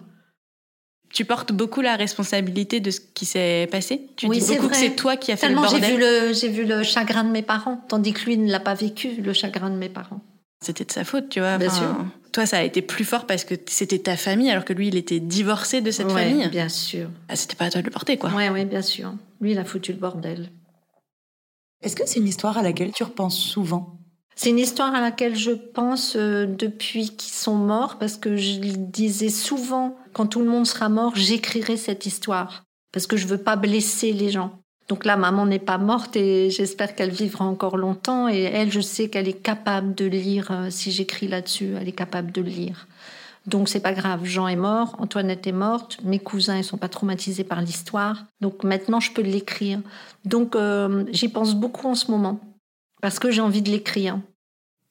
[1.16, 4.02] Tu portes beaucoup la responsabilité de ce qui s'est passé.
[4.18, 5.82] Tu oui, dis beaucoup que c'est toi qui as fait le bordel.
[5.82, 8.60] J'ai vu le, j'ai vu le chagrin de mes parents, tandis que lui ne l'a
[8.60, 10.20] pas vécu, le chagrin de mes parents.
[10.60, 11.58] C'était de sa faute, tu vois.
[11.58, 11.96] Bien sûr.
[12.34, 14.98] Toi, ça a été plus fort parce que c'était ta famille, alors que lui, il
[14.98, 16.50] était divorcé de cette ouais, famille.
[16.50, 17.08] bien sûr.
[17.30, 18.32] Ah, c'était pas à toi de le porter, quoi.
[18.36, 19.14] Oui, oui, bien sûr.
[19.40, 20.50] Lui, il a foutu le bordel.
[21.82, 24.00] Est-ce que c'est une histoire à laquelle tu repenses souvent?
[24.36, 28.60] C'est une histoire à laquelle je pense euh, depuis qu'ils sont morts, parce que je
[28.60, 33.38] disais souvent, quand tout le monde sera mort, j'écrirai cette histoire, parce que je veux
[33.38, 34.60] pas blesser les gens.
[34.88, 38.30] Donc là, maman n'est pas morte et j'espère qu'elle vivra encore longtemps.
[38.30, 40.52] Et elle, je sais qu'elle est capable de lire.
[40.52, 42.88] Euh, si j'écris là-dessus, elle est capable de lire.
[43.46, 44.24] Donc c'est pas grave.
[44.24, 48.24] Jean est mort, Antoinette est morte, mes cousins ils sont pas traumatisés par l'histoire.
[48.40, 49.82] Donc maintenant je peux l'écrire.
[50.24, 52.40] Donc euh, j'y pense beaucoup en ce moment
[53.02, 54.20] parce que j'ai envie de l'écrire.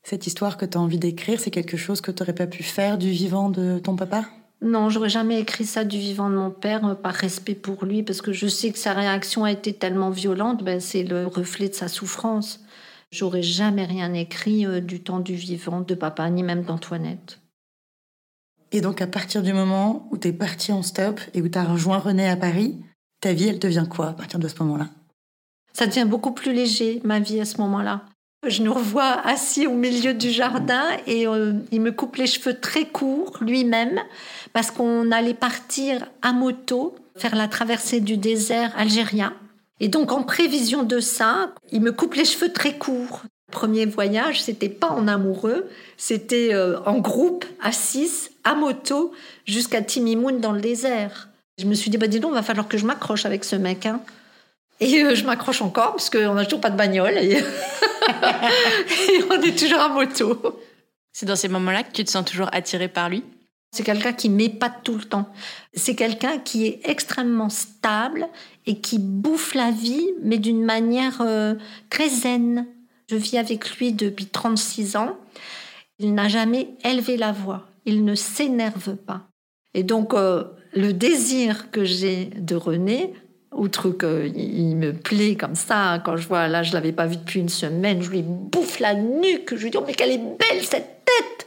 [0.03, 2.63] Cette histoire que tu as envie d'écrire, c'est quelque chose que tu n'aurais pas pu
[2.63, 4.25] faire du vivant de ton papa?
[4.65, 8.03] Non, j'aurais jamais écrit ça du vivant de mon père euh, par respect pour lui,
[8.03, 11.69] parce que je sais que sa réaction a été tellement violente, ben, c'est le reflet
[11.69, 12.65] de sa souffrance.
[13.11, 17.41] J'aurais jamais rien écrit euh, du temps du vivant de papa, ni même d'Antoinette.
[18.73, 21.59] Et donc à partir du moment où tu es parti en stop et où tu
[21.59, 22.83] as rejoint René à Paris,
[23.21, 24.89] ta vie, elle devient quoi à partir de ce moment-là?
[25.75, 28.07] Ça devient beaucoup plus léger, ma vie, à ce moment-là.
[28.47, 32.59] Je nous revois assis au milieu du jardin et euh, il me coupe les cheveux
[32.59, 34.01] très courts, lui-même,
[34.53, 39.33] parce qu'on allait partir à moto, faire la traversée du désert algérien.
[39.81, 43.23] Et donc, en prévision de ça, il me coupe les cheveux très courts.
[43.51, 49.13] Premier voyage, c'était pas en amoureux, c'était euh, en groupe, à six, à moto,
[49.47, 51.29] jusqu'à Timimoun dans le désert.
[51.59, 53.87] Je me suis dit, bah dis donc, va falloir que je m'accroche avec ce mec.
[53.87, 54.01] Hein.
[54.81, 57.43] Et euh, je m'accroche encore parce qu'on n'a toujours pas de bagnole et...
[59.31, 60.61] on est toujours à moto.
[61.13, 63.23] C'est dans ces moments-là que tu te sens toujours attirée par lui?
[63.75, 65.29] C'est quelqu'un qui m'épate tout le temps.
[65.75, 68.29] C'est quelqu'un qui est extrêmement stable
[68.67, 71.55] et qui bouffe la vie, mais d'une manière euh,
[71.91, 72.67] très zen.
[73.11, 75.17] Je vis avec lui depuis 36 ans.
[75.99, 77.67] Il n'a jamais élevé la voix.
[77.85, 79.23] Il ne s'énerve pas.
[79.75, 83.13] Et donc, euh, le désir que j'ai de René,
[83.55, 87.41] outre qu'il me plaît comme ça, quand je vois, là, je l'avais pas vu depuis
[87.41, 90.63] une semaine, je lui bouffe la nuque, je lui dis, oh, mais qu'elle est belle
[90.63, 91.47] cette tête!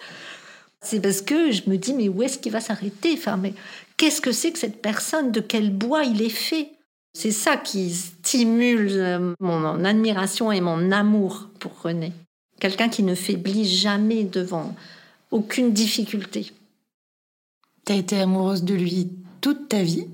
[0.82, 3.14] C'est parce que je me dis, mais où est-ce qu'il va s'arrêter?
[3.14, 3.54] Enfin, mais
[3.98, 5.32] qu'est-ce que c'est que cette personne?
[5.32, 6.70] De quel bois il est fait?
[7.14, 12.14] C'est ça qui stimule euh, mon admiration et mon amour pour René.
[12.60, 14.76] Quelqu'un qui ne faiblit jamais devant
[15.32, 16.52] aucune difficulté.
[17.86, 19.10] Tu as été amoureuse de lui
[19.42, 20.08] toute ta vie?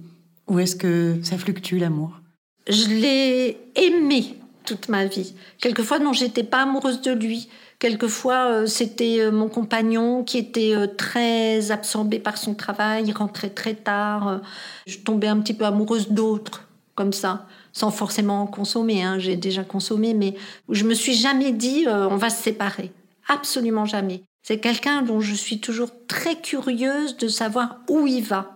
[0.48, 2.20] Ou est-ce que ça fluctue l'amour?
[2.68, 5.34] Je l'ai aimé toute ma vie.
[5.60, 7.50] Quelquefois, non, j'étais pas amoureuse de lui.
[7.80, 13.12] Quelquefois, euh, c'était euh, mon compagnon qui était euh, très absorbé par son travail, il
[13.12, 14.42] rentrait très tard.
[14.88, 19.04] Je tombais un petit peu amoureuse d'autres, comme ça, sans forcément consommer.
[19.04, 19.20] Hein.
[19.20, 20.36] J'ai déjà consommé, mais
[20.70, 22.92] je me suis jamais dit on va se séparer.
[23.28, 24.24] Absolument jamais.
[24.44, 28.53] C'est quelqu'un dont je suis toujours très curieuse de savoir où il va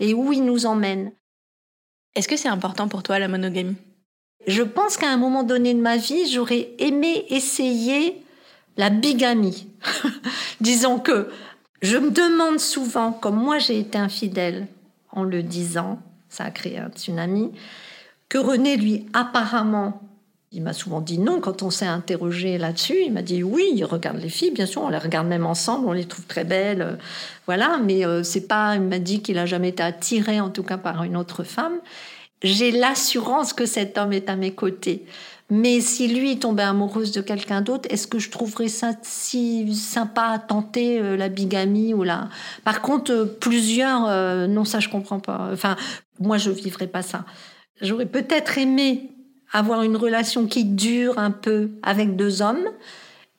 [0.00, 1.12] et où il nous emmène.
[2.16, 3.76] Est-ce que c'est important pour toi la monogamie?
[4.46, 8.24] Je pense qu'à un moment donné de ma vie, j'aurais aimé essayer
[8.76, 9.68] la bigamie.
[10.60, 11.28] Disons que
[11.82, 14.66] je me demande souvent, comme moi j'ai été infidèle
[15.12, 17.52] en le disant, ça a créé un tsunami,
[18.28, 20.00] que René, lui, apparemment,
[20.52, 22.96] il m'a souvent dit non quand on s'est interrogé là-dessus.
[23.06, 25.86] Il m'a dit oui, il regarde les filles, bien sûr, on les regarde même ensemble,
[25.86, 26.96] on les trouve très belles, euh,
[27.46, 27.78] voilà.
[27.84, 30.76] Mais euh, c'est pas, il m'a dit qu'il a jamais été attiré, en tout cas,
[30.76, 31.78] par une autre femme.
[32.42, 35.04] J'ai l'assurance que cet homme est à mes côtés.
[35.50, 40.22] Mais si lui tombait amoureuse de quelqu'un d'autre, est-ce que je trouverais ça si sympa
[40.22, 42.28] à tenter euh, la bigamie ou la
[42.64, 45.50] Par contre, plusieurs, non, ça je comprends pas.
[45.52, 45.76] Enfin,
[46.18, 47.24] moi je vivrais pas ça.
[47.80, 49.10] J'aurais peut-être aimé
[49.52, 52.68] avoir une relation qui dure un peu avec deux hommes.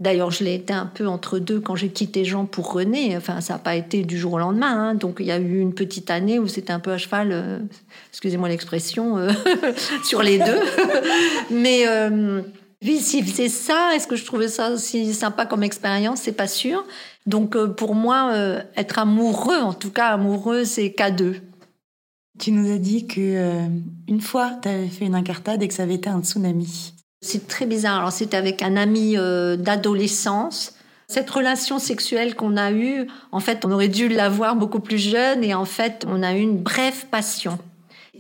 [0.02, 3.16] D'ailleurs, je l'ai été un peu entre deux quand j'ai quitté Jean pour René.
[3.16, 4.90] Enfin, ça n'a pas été du jour au lendemain.
[4.90, 4.96] Hein.
[4.96, 7.60] Donc, il y a eu une petite année où c'était un peu à cheval, euh,
[8.10, 9.30] excusez-moi l'expression, euh,
[10.04, 10.60] sur les deux.
[11.52, 12.42] Mais euh,
[12.84, 16.22] s'il faisait ça, est-ce que je trouvais ça aussi sympa comme expérience?
[16.22, 16.84] C'est pas sûr.
[17.28, 18.34] Donc, pour moi,
[18.76, 21.36] être amoureux, en tout cas amoureux, c'est qu'à deux.
[22.42, 23.68] Tu nous as dit que euh,
[24.08, 26.92] une fois, tu avais fait une incartade et que ça avait été un tsunami.
[27.22, 28.00] C'est très bizarre.
[28.00, 30.74] Alors, c'était avec un ami euh, d'adolescence.
[31.08, 35.44] Cette relation sexuelle qu'on a eue, en fait, on aurait dû l'avoir beaucoup plus jeune
[35.44, 37.60] et en fait, on a eu une brève passion.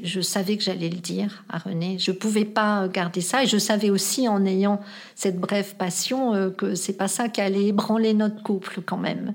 [0.03, 1.97] Je savais que j'allais le dire à René.
[1.97, 4.81] Je pouvais pas garder ça et je savais aussi en ayant
[5.15, 9.34] cette brève passion euh, que c'est pas ça qui allait ébranler notre couple quand même.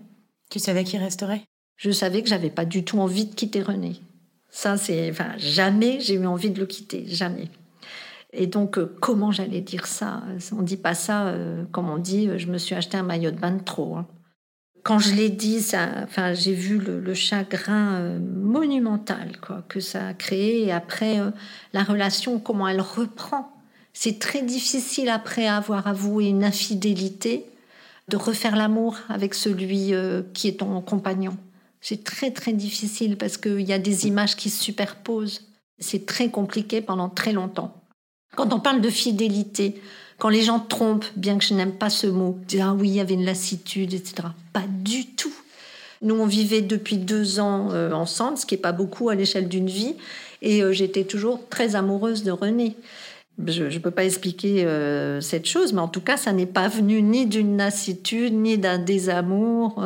[0.48, 1.42] Tu savais qu'il resterait?
[1.76, 4.00] Je savais que j'avais pas du tout envie de quitter René.
[4.56, 7.50] Ça, c'est, enfin, jamais j'ai eu envie de le quitter, jamais.
[8.32, 10.22] Et donc, euh, comment j'allais dire ça?
[10.50, 12.30] On dit pas ça euh, comme on dit.
[12.38, 13.96] Je me suis acheté un maillot de bain de trop.
[13.96, 14.06] Hein.
[14.82, 20.06] Quand je l'ai dit, ça, enfin, j'ai vu le, chagrin euh, monumental quoi, que ça
[20.06, 20.64] a créé.
[20.64, 21.18] Et après,
[21.74, 23.52] la relation, comment elle reprend.
[23.92, 27.44] C'est très difficile après avoir avoué une infidélité
[28.08, 29.92] de refaire l'amour avec celui
[30.32, 31.36] qui est ton compagnon.
[31.80, 35.42] C'est très très difficile parce qu'il y a des images qui se superposent.
[35.78, 37.82] C'est très compliqué pendant très longtemps.
[38.34, 39.80] Quand on parle de fidélité,
[40.18, 42.94] quand les gens trompent, bien que je n'aime pas ce mot, dire ah oui, il
[42.94, 44.28] y avait une lassitude, etc.
[44.52, 45.34] Pas du tout.
[46.02, 49.48] Nous, on vivait depuis deux ans euh, ensemble, ce qui n'est pas beaucoup à l'échelle
[49.48, 49.94] d'une vie,
[50.42, 52.76] et euh, j'étais toujours très amoureuse de René.
[53.46, 56.68] Je ne peux pas expliquer euh, cette chose, mais en tout cas, ça n'est pas
[56.68, 59.82] venu ni d'une lassitude, ni d'un désamour.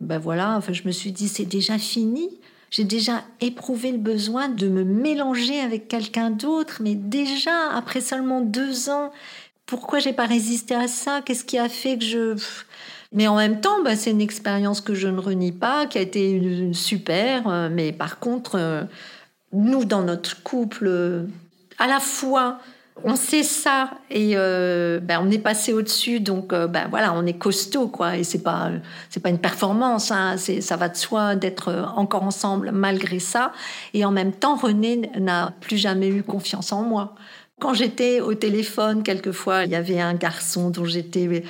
[0.00, 2.28] Ben voilà, enfin, je me suis dit, c'est déjà fini.
[2.70, 8.40] J'ai déjà éprouvé le besoin de me mélanger avec quelqu'un d'autre, mais déjà, après seulement
[8.40, 9.12] deux ans,
[9.66, 11.22] pourquoi j'ai pas résisté à ça?
[11.22, 12.34] Qu'est-ce qui a fait que je...
[13.12, 16.00] Mais en même temps, bah, c'est une expérience que je ne renie pas, qui a
[16.00, 17.46] été super.
[17.46, 18.82] Euh, mais par contre, euh,
[19.52, 21.26] nous, dans notre couple, euh,
[21.78, 22.58] à la fois
[23.02, 27.26] on sait ça et euh, ben, on est passé au-dessus, donc euh, ben, voilà, on
[27.26, 28.16] est costaud, quoi.
[28.16, 28.70] Et c'est pas,
[29.10, 33.52] c'est pas une performance, hein, c'est, ça va de soi d'être encore ensemble malgré ça.
[33.94, 37.14] Et en même temps, René n'a plus jamais eu confiance en moi.
[37.60, 41.44] Quand j'étais au téléphone, quelquefois, il y avait un garçon dont j'étais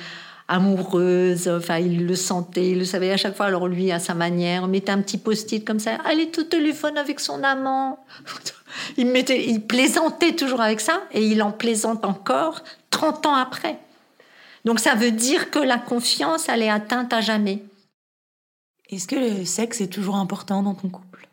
[0.47, 4.13] amoureuse, enfin il le sentait, il le savait à chaque fois, alors lui à sa
[4.13, 8.05] manière, mettait un petit post-it comme ça, elle est au téléphone avec son amant.
[8.97, 13.79] il, mettait, il plaisantait toujours avec ça et il en plaisante encore 30 ans après.
[14.65, 17.63] Donc ça veut dire que la confiance, elle est atteinte à jamais.
[18.89, 21.27] Est-ce que le sexe est toujours important dans ton couple?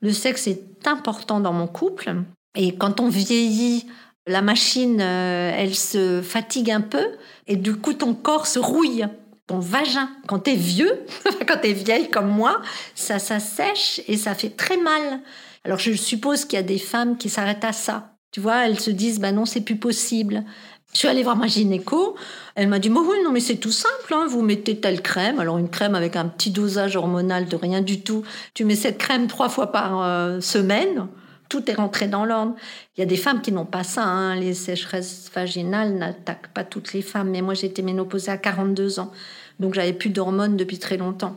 [0.00, 2.14] Le sexe est important dans mon couple.
[2.56, 3.86] Et quand on vieillit,
[4.26, 7.04] la machine, euh, elle se fatigue un peu
[7.48, 9.06] et du coup ton corps se rouille.
[9.48, 11.04] Ton vagin, quand t'es vieux,
[11.48, 12.62] quand t'es vieille comme moi,
[12.94, 15.20] ça s'assèche et ça fait très mal.
[15.64, 18.12] Alors je suppose qu'il y a des femmes qui s'arrêtent à ça.
[18.30, 20.44] Tu vois, elles se disent, bah non, c'est plus possible.
[20.92, 22.16] Je suis allée voir ma gynéco.
[22.54, 24.12] Elle m'a dit, bah oui, non, mais c'est tout simple.
[24.12, 24.26] Hein.
[24.28, 25.38] Vous mettez telle crème.
[25.38, 28.22] Alors, une crème avec un petit dosage hormonal de rien du tout.
[28.54, 31.08] Tu mets cette crème trois fois par euh, semaine.
[31.52, 32.54] Tout est rentré dans l'ordre.
[32.96, 34.04] Il y a des femmes qui n'ont pas ça.
[34.04, 34.36] Hein.
[34.36, 37.28] Les sécheresses vaginales n'attaquent pas toutes les femmes.
[37.28, 39.12] Mais moi, j'ai été ménopausée à 42 ans.
[39.60, 41.36] Donc, j'avais plus d'hormones depuis très longtemps.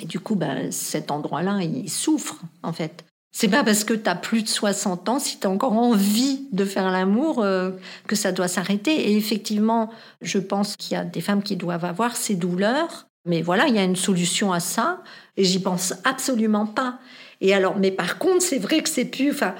[0.00, 3.04] Et du coup, bah, cet endroit-là, il souffre, en fait.
[3.30, 6.48] C'est pas parce que tu as plus de 60 ans, si tu as encore envie
[6.50, 7.70] de faire l'amour, euh,
[8.08, 9.12] que ça doit s'arrêter.
[9.12, 9.88] Et effectivement,
[10.20, 13.06] je pense qu'il y a des femmes qui doivent avoir ces douleurs.
[13.24, 15.00] Mais voilà, il y a une solution à ça.
[15.36, 16.98] Et j'y pense absolument pas.
[17.40, 19.30] Et alors, mais par contre, c'est vrai que c'est plus.
[19.30, 19.54] Enfin,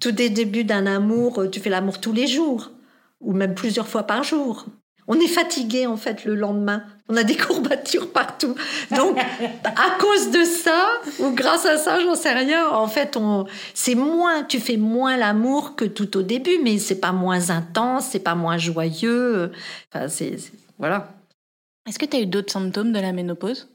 [0.00, 2.70] tout des débuts d'un amour, tu fais l'amour tous les jours,
[3.20, 4.66] ou même plusieurs fois par jour.
[5.10, 6.84] On est fatigué en fait le lendemain.
[7.08, 8.54] On a des courbatures partout.
[8.94, 9.18] Donc
[9.64, 10.86] à cause de ça
[11.18, 12.68] ou grâce à ça, j'en sais rien.
[12.68, 17.00] En fait, on c'est moins tu fais moins l'amour que tout au début, mais c'est
[17.00, 19.50] pas moins intense, c'est pas moins joyeux.
[19.90, 20.36] Enfin, c'est
[20.78, 21.08] voilà.
[21.88, 23.66] Est-ce que tu as eu d'autres symptômes de la ménopause?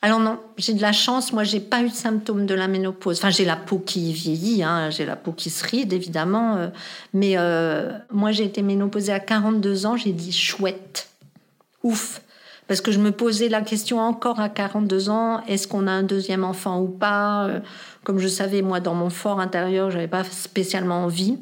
[0.00, 1.32] Alors non, j'ai de la chance.
[1.32, 3.18] Moi, j'ai pas eu de symptômes de la ménopause.
[3.18, 6.56] Enfin, j'ai la peau qui vieillit, hein, j'ai la peau qui se ride, évidemment.
[6.56, 6.68] Euh,
[7.12, 9.96] mais euh, moi, j'ai été ménopausée à 42 ans.
[9.96, 11.08] J'ai dit chouette,
[11.82, 12.20] ouf,
[12.68, 16.04] parce que je me posais la question encore à 42 ans est-ce qu'on a un
[16.04, 17.58] deuxième enfant ou pas euh,
[18.04, 21.38] Comme je savais, moi, dans mon fort intérieur, j'avais pas spécialement envie.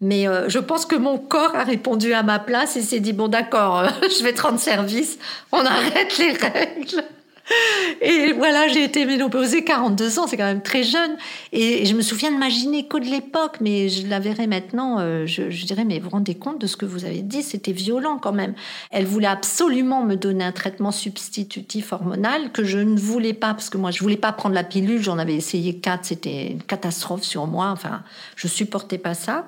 [0.00, 3.28] Mais je pense que mon corps a répondu à ma place et s'est dit bon
[3.28, 5.18] d'accord, je vais te rendre service,
[5.50, 7.04] on arrête les règles.
[8.00, 11.16] Et voilà, j'ai été ménopausée 42 ans, c'est quand même très jeune.
[11.52, 15.26] Et je me souviens de ma gynéco de l'époque, mais je la verrai maintenant, euh,
[15.26, 18.18] je, dirais, mais vous vous rendez compte de ce que vous avez dit C'était violent
[18.18, 18.54] quand même.
[18.90, 23.70] Elle voulait absolument me donner un traitement substitutif hormonal que je ne voulais pas, parce
[23.70, 27.24] que moi, je voulais pas prendre la pilule, j'en avais essayé quatre, c'était une catastrophe
[27.24, 28.02] sur moi, enfin,
[28.36, 29.46] je supportais pas ça.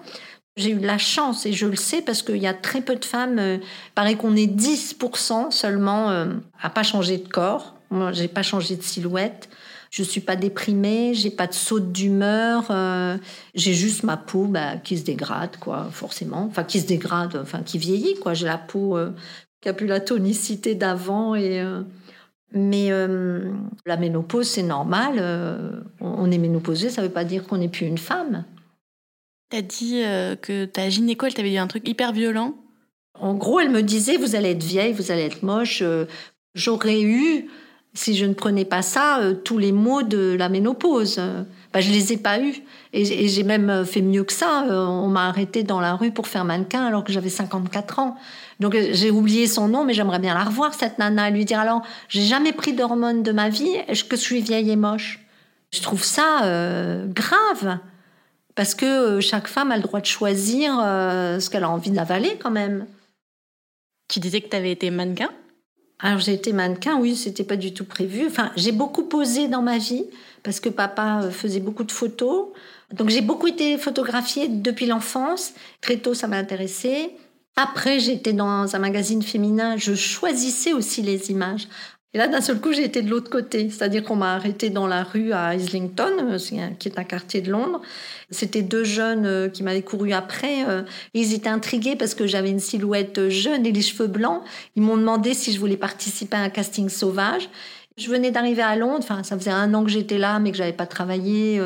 [0.56, 2.96] J'ai eu de la chance et je le sais parce qu'il y a très peu
[2.96, 3.59] de femmes, euh,
[3.94, 6.32] paraît qu'on est 10% seulement euh,
[6.62, 7.75] à pas changer de corps.
[7.90, 9.49] Moi, j'ai pas changé de silhouette.
[9.90, 13.16] Je suis pas déprimée, j'ai pas de saute d'humeur, euh,
[13.55, 16.44] j'ai juste ma peau bah, qui se dégrade, quoi, forcément.
[16.44, 18.35] Enfin, qui se dégrade, enfin, qui vieillit, quoi.
[18.35, 19.12] J'ai la peau euh,
[19.61, 21.61] qui a plus la tonicité d'avant et.
[21.61, 21.83] Euh,
[22.53, 22.90] mais
[23.85, 25.20] la ménopause, c'est normal.
[26.01, 28.44] on est ménopausé, ça veut pas dire qu'on n'est plus une femme.
[29.51, 30.01] T'as dit
[30.40, 32.55] que ta gynéco, elle t'avait dit un truc hyper violent?
[33.18, 35.83] En gros, elle me disait, vous allez être vieille, vous allez être moche.
[36.55, 37.51] J'aurais eu
[37.96, 41.16] si je ne prenais pas ça, euh, tous les maux de la ménopause.
[41.18, 42.62] Euh, bah, je les ai pas eus.
[42.92, 44.64] Et, j'ai même euh, fait mieux que ça.
[44.68, 48.16] on m'a arrêté dans la rue pour faire mannequin alors que j'avais 54 ans.
[48.61, 51.59] Donc j'ai oublié son nom, mais j'aimerais bien la revoir, cette nana, et lui dire
[51.59, 55.26] alors, j'ai jamais pris d'hormones de ma vie, est-ce que je suis vieille et moche?
[55.72, 56.40] Je trouve ça
[57.09, 57.78] grave.
[58.54, 62.50] Parce que chaque femme a le droit de choisir ce qu'elle a envie d'avaler quand
[62.50, 62.87] même.
[64.09, 65.28] Tu disais que tu avais été mannequin?
[65.98, 68.26] Alors j'ai été mannequin, oui, c'était pas du tout prévu.
[68.26, 70.04] Enfin, j'ai beaucoup posé dans ma vie
[70.42, 72.48] parce que papa euh, faisait beaucoup de photos.
[72.92, 75.54] Donc j'ai beaucoup été photographiée depuis l'enfance.
[75.80, 77.16] Très tôt, ça m'a intéressée.
[77.56, 79.78] Après, j'étais dans un magazine féminin.
[79.78, 81.68] Je choisissais aussi les images.
[82.14, 83.69] Et là, d'un seul coup, j'ai été de l'autre côté.
[83.69, 86.38] C'est-à-dire qu'on m'a arrêté dans la rue à Islington, euh,
[86.79, 87.83] qui est un quartier de Londres.
[88.31, 90.66] C'était deux jeunes euh, qui m'avaient couru après.
[90.66, 90.83] Euh,
[91.14, 94.42] ils étaient intrigués parce que j'avais une silhouette jeune et les cheveux blancs.
[94.77, 97.51] Ils m'ont demandé si je voulais participer à un casting sauvage.
[97.99, 100.59] Je venais d'arriver à Londres, enfin ça faisait un an que j'étais là, mais que
[100.59, 101.59] j'avais pas travaillé.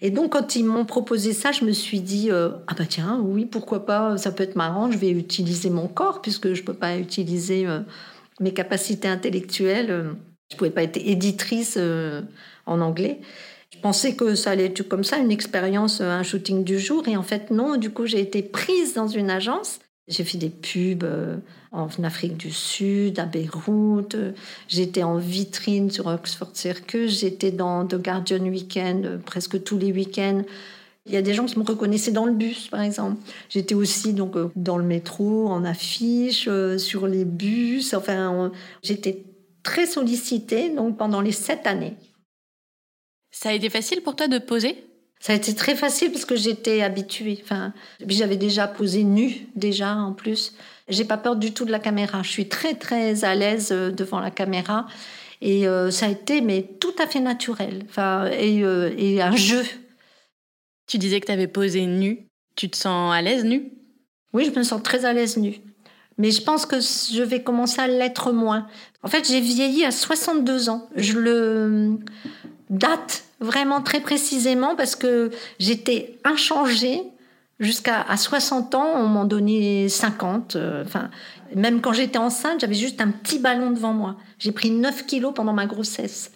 [0.00, 3.44] Et donc quand ils m'ont proposé ça, je me suis dit ah bah tiens oui
[3.44, 4.92] pourquoi pas, ça peut être marrant.
[4.92, 7.66] Je vais utiliser mon corps puisque je peux pas utiliser
[8.40, 9.90] mes capacités intellectuelles.
[9.90, 10.12] Euh,
[10.50, 12.22] je pouvais pas être éditrice euh,
[12.66, 13.20] en anglais.
[13.70, 17.06] Je pensais que ça allait être comme ça, une expérience, euh, un shooting du jour.
[17.08, 17.76] Et en fait, non.
[17.76, 19.78] Du coup, j'ai été prise dans une agence.
[20.06, 21.06] J'ai fait des pubs
[21.72, 24.14] en Afrique du Sud, à Beyrouth.
[24.68, 27.20] J'étais en vitrine sur Oxford Circus.
[27.20, 30.42] J'étais dans The Guardian Weekend presque tous les week-ends.
[31.06, 33.20] Il y a des gens qui me reconnaissaient dans le bus, par exemple.
[33.50, 37.92] J'étais aussi donc euh, dans le métro, en affiche, euh, sur les bus.
[37.92, 38.50] Enfin,
[38.82, 39.22] j'étais
[39.62, 41.94] très sollicitée donc pendant les sept années.
[43.30, 44.82] Ça a été facile pour toi de poser?
[45.20, 47.38] Ça a été très facile parce que j'étais habituée.
[47.42, 47.74] Enfin,
[48.06, 50.54] j'avais déjà posé nue déjà en plus.
[50.88, 52.22] J'ai pas peur du tout de la caméra.
[52.22, 54.86] Je suis très très à l'aise euh, devant la caméra
[55.42, 57.84] et ça a été mais tout à fait naturel.
[57.90, 59.62] Enfin et, et un jeu
[60.86, 62.26] tu disais que tu avais posé nu.
[62.56, 63.72] Tu te sens à l'aise nu?
[64.32, 65.56] Oui, je me sens très à l'aise nu.
[66.18, 68.66] Mais je pense que je vais commencer à l'être moins.
[69.02, 70.88] En fait, j'ai vieilli à 62 ans.
[70.94, 71.98] Je le
[72.70, 77.02] date vraiment très précisément parce que j'étais inchangée
[77.58, 78.92] jusqu'à à 60 ans.
[78.94, 80.54] On m'en donnait 50.
[80.54, 81.10] Euh, enfin,
[81.54, 84.16] même quand j'étais enceinte, j'avais juste un petit ballon devant moi.
[84.38, 86.30] J'ai pris 9 kilos pendant ma grossesse.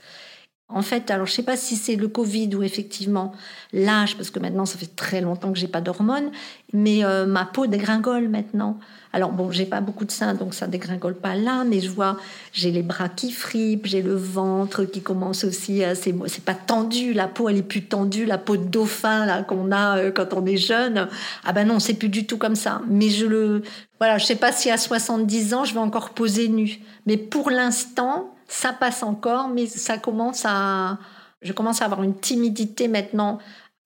[0.70, 3.33] En fait, alors je sais pas si c'est le Covid ou effectivement
[3.72, 6.31] l'âge, parce que maintenant ça fait très longtemps que j'ai pas d'hormones,
[6.74, 8.78] mais euh, ma peau dégringole maintenant.
[9.14, 12.18] Alors bon, j'ai pas beaucoup de seins, donc ça dégringole pas là, mais je vois,
[12.52, 16.12] j'ai les bras qui fripent, j'ai le ventre qui commence aussi à, c'est,
[16.44, 19.96] pas tendu, la peau elle est plus tendue, la peau de dauphin là qu'on a
[19.96, 21.09] euh, quand on est jeune.
[21.46, 22.83] Ah ben non, c'est plus du tout comme ça.
[22.90, 23.62] Mais je le,
[23.98, 27.48] voilà, je sais pas si à 70 ans je vais encore poser nu, mais pour
[27.48, 30.99] l'instant ça passe encore, mais ça commence à.
[31.43, 33.39] Je commence à avoir une timidité maintenant.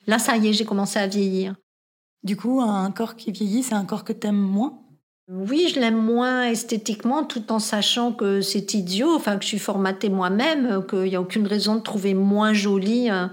[0.07, 1.55] Là, ça y est, j'ai commencé à vieillir.
[2.23, 4.79] Du coup, un corps qui vieillit, c'est un corps que t'aimes moins?
[5.29, 9.59] Oui, je l'aime moins esthétiquement, tout en sachant que c'est idiot, enfin que je suis
[9.59, 13.31] formatée moi-même, qu'il n'y a aucune raison de trouver moins joli un,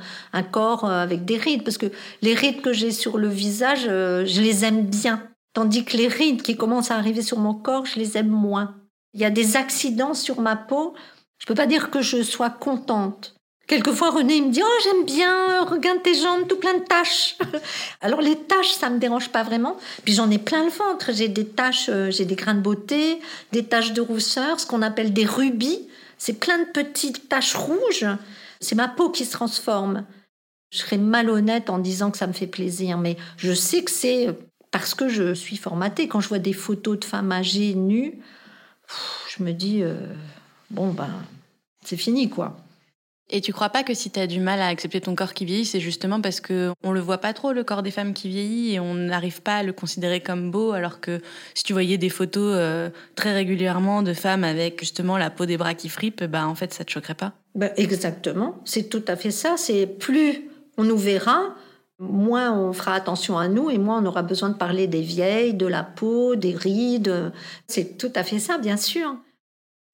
[0.52, 4.42] corps avec des rides, parce que les rides que j'ai sur le visage, euh, je
[4.42, 8.00] les aime bien, tandis que les rides qui commencent à arriver sur mon corps, je
[8.00, 8.76] les aime moins.
[9.14, 10.94] Il y a des accidents sur ma peau
[11.40, 13.36] je peux pas dire que je sois contente.
[13.70, 17.38] Quelquefois, René me dit Oh, j'aime bien, regarde tes jambes, tout plein de taches.
[18.02, 19.78] Alors, les taches, ça me dérange pas vraiment.
[20.04, 21.12] Puis j'en ai plein le ventre.
[21.14, 23.20] J'ai des taches, euh, j'ai des grains de beauté,
[23.52, 25.88] des taches de rousseur, ce qu'on appelle des rubis.
[26.18, 28.08] C'est plein de petites taches rouges.
[28.60, 30.04] C'est ma peau qui se transforme.
[30.72, 34.30] Je serais malhonnête en disant que ça me fait plaisir, mais je sais que c'est
[34.72, 36.08] parce que je suis formatée.
[36.08, 38.20] Quand je vois des photos de femmes âgées nues,
[39.28, 39.84] je me dis.
[39.84, 39.96] Euh,
[40.72, 41.10] bon, ben,
[41.84, 42.58] c'est fini, quoi.
[43.32, 45.46] Et tu crois pas que si tu as du mal à accepter ton corps qui
[45.46, 48.28] vieillit, c'est justement parce que on le voit pas trop le corps des femmes qui
[48.28, 51.22] vieillit et on n'arrive pas à le considérer comme beau alors que
[51.54, 55.58] si tu voyais des photos euh, très régulièrement de femmes avec justement la peau des
[55.58, 57.34] bras qui fripent, bah en fait ça te choquerait pas?
[57.54, 61.54] Ben exactement, c'est tout à fait ça, c'est plus on nous verra,
[62.00, 65.54] moins on fera attention à nous et moins on aura besoin de parler des vieilles,
[65.54, 67.32] de la peau, des rides,
[67.68, 69.16] c'est tout à fait ça bien sûr.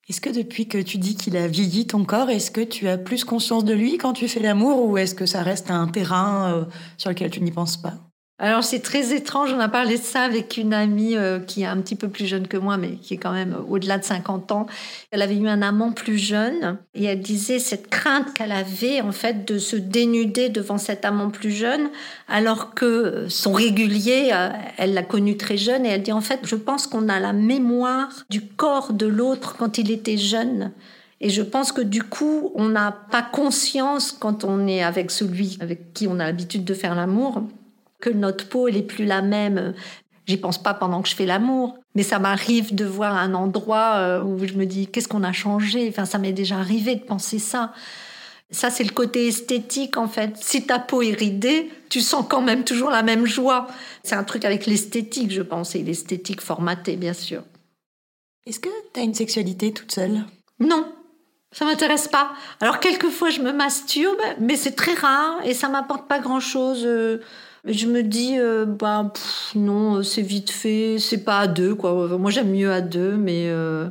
[0.07, 2.97] Est-ce que depuis que tu dis qu'il a vieilli ton corps, est-ce que tu as
[2.97, 6.53] plus conscience de lui quand tu fais l'amour ou est-ce que ça reste un terrain
[6.53, 6.65] euh,
[6.97, 7.97] sur lequel tu n'y penses pas?
[8.37, 11.67] Alors c'est très étrange, on a parlé de ça avec une amie euh, qui est
[11.67, 14.51] un petit peu plus jeune que moi, mais qui est quand même au-delà de 50
[14.51, 14.65] ans.
[15.11, 19.13] Elle avait eu un amant plus jeune et elle disait cette crainte qu'elle avait en
[19.13, 21.89] fait de se dénuder devant cet amant plus jeune,
[22.27, 26.41] alors que son régulier, euh, elle l'a connu très jeune et elle dit en fait
[26.43, 30.73] je pense qu'on a la mémoire du corps de l'autre quand il était jeune.
[31.21, 35.57] Et je pense que du coup, on n'a pas conscience quand on est avec celui
[35.61, 37.41] avec qui on a l'habitude de faire l'amour
[38.01, 39.73] que notre peau, elle est plus la même.
[40.27, 43.95] J'y pense pas pendant que je fais l'amour, mais ça m'arrive de voir un endroit
[43.97, 45.87] euh, où je me dis qu'est-ce qu'on a changé?
[45.89, 47.73] Enfin, ça m'est déjà arrivé de penser ça.
[48.51, 50.37] Ça, c'est le côté esthétique en fait.
[50.37, 53.67] Si ta peau est ridée, tu sens quand même toujours la même joie.
[54.03, 57.43] C'est un truc avec l'esthétique, je pense, et l'esthétique formatée, bien sûr.
[58.47, 60.23] Est-ce que tu as une sexualité toute seule?
[60.59, 60.91] Non,
[61.51, 62.33] ça m'intéresse pas.
[62.61, 66.87] Alors quelquefois je me masturbe, mais c'est très rare et ça m'apporte pas grand-chose.
[67.65, 69.11] Euh, je me dis, euh, bah,
[69.55, 72.17] non, c'est vite fait, c'est pas à deux, quoi.
[72.17, 73.89] Moi, j'aime mieux à deux, mais euh,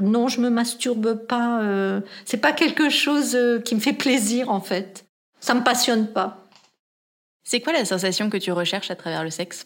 [0.00, 1.62] non, je me masturbe pas.
[1.62, 5.06] Euh, c'est pas quelque chose qui me fait plaisir, en fait.
[5.40, 6.46] Ça me passionne pas.
[7.44, 9.64] C'est quoi la sensation que tu recherches à travers le sexe?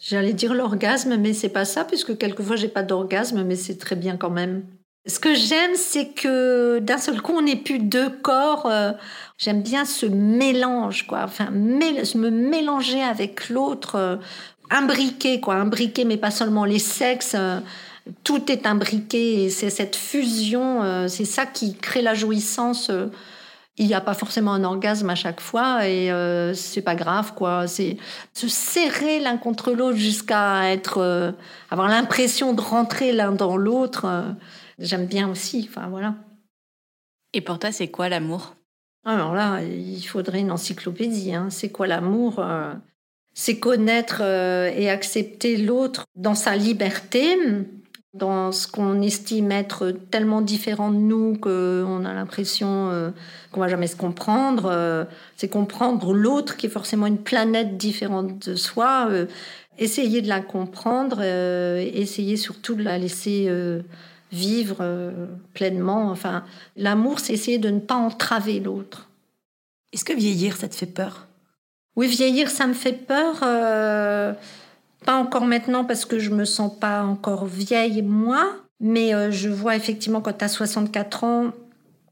[0.00, 3.96] J'allais dire l'orgasme, mais c'est pas ça, puisque quelquefois j'ai pas d'orgasme, mais c'est très
[3.96, 4.64] bien quand même.
[5.04, 8.66] Ce que j'aime, c'est que d'un seul coup, on n'est plus deux corps.
[8.66, 8.92] Euh,
[9.36, 11.22] j'aime bien ce mélange, quoi.
[11.24, 14.16] Enfin, me mélanger avec l'autre, euh,
[14.70, 15.56] imbriqué, quoi.
[15.56, 17.34] Imbriqué, mais pas seulement les sexes.
[17.36, 17.58] Euh,
[18.22, 22.90] tout est imbriqué c'est cette fusion, c'est ça qui crée la jouissance.
[23.78, 26.10] il n'y a pas forcément un orgasme à chaque fois et
[26.52, 27.68] c'est pas grave, quoi.
[27.68, 27.96] C'est
[28.34, 31.32] se serrer l'un contre l'autre jusqu'à être,
[31.70, 34.04] avoir l'impression de rentrer l'un dans l'autre
[34.78, 35.66] j'aime bien aussi.
[35.68, 36.14] Enfin, voilà.
[37.32, 38.54] Et pour toi, c'est quoi l'amour?
[39.04, 41.34] Alors là, il faudrait une encyclopédie.
[41.34, 41.48] Hein.
[41.50, 42.72] C'est quoi l'amour euh,
[43.34, 47.36] C'est connaître euh, et accepter l'autre dans sa liberté,
[48.14, 53.10] dans ce qu'on estime être tellement différent de nous qu'on a l'impression euh,
[53.50, 55.06] qu'on va jamais se comprendre.
[55.36, 59.08] c'est comprendre l'autre qui est forcément une planète différente de soi.
[59.78, 63.48] essayer de la comprendre, essayer surtout de la laisser
[64.32, 66.10] vivre euh, pleinement.
[66.10, 66.44] Enfin,
[66.76, 69.10] l'amour, c'est essayer de ne pas entraver l'autre.
[69.92, 71.28] Est-ce que vieillir, ça te fait peur?
[71.96, 73.40] Oui, vieillir, ça me fait peur.
[73.42, 74.32] Euh,
[75.04, 78.56] pas encore maintenant parce que je me sens pas encore vieille, moi.
[78.80, 81.52] Mais euh, je vois effectivement quand tu as 64 ans,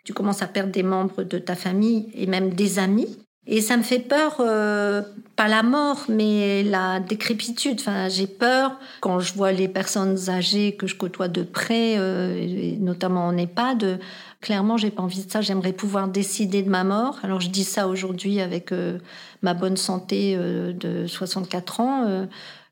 [0.05, 3.19] tu commences à perdre des membres de ta famille et même des amis.
[3.53, 5.03] Et ça me fait peur, euh,
[5.35, 7.79] pas la mort, mais la décrépitude.
[7.81, 12.77] Enfin, j'ai peur quand je vois les personnes âgées que je côtoie de près, euh,
[12.79, 13.99] notamment en EHPAD.
[14.41, 15.41] Clairement, j'ai pas envie de ça.
[15.41, 17.19] J'aimerais pouvoir décider de ma mort.
[17.25, 18.99] Alors, je dis ça aujourd'hui avec euh,
[19.43, 22.27] ma bonne santé de 64 ans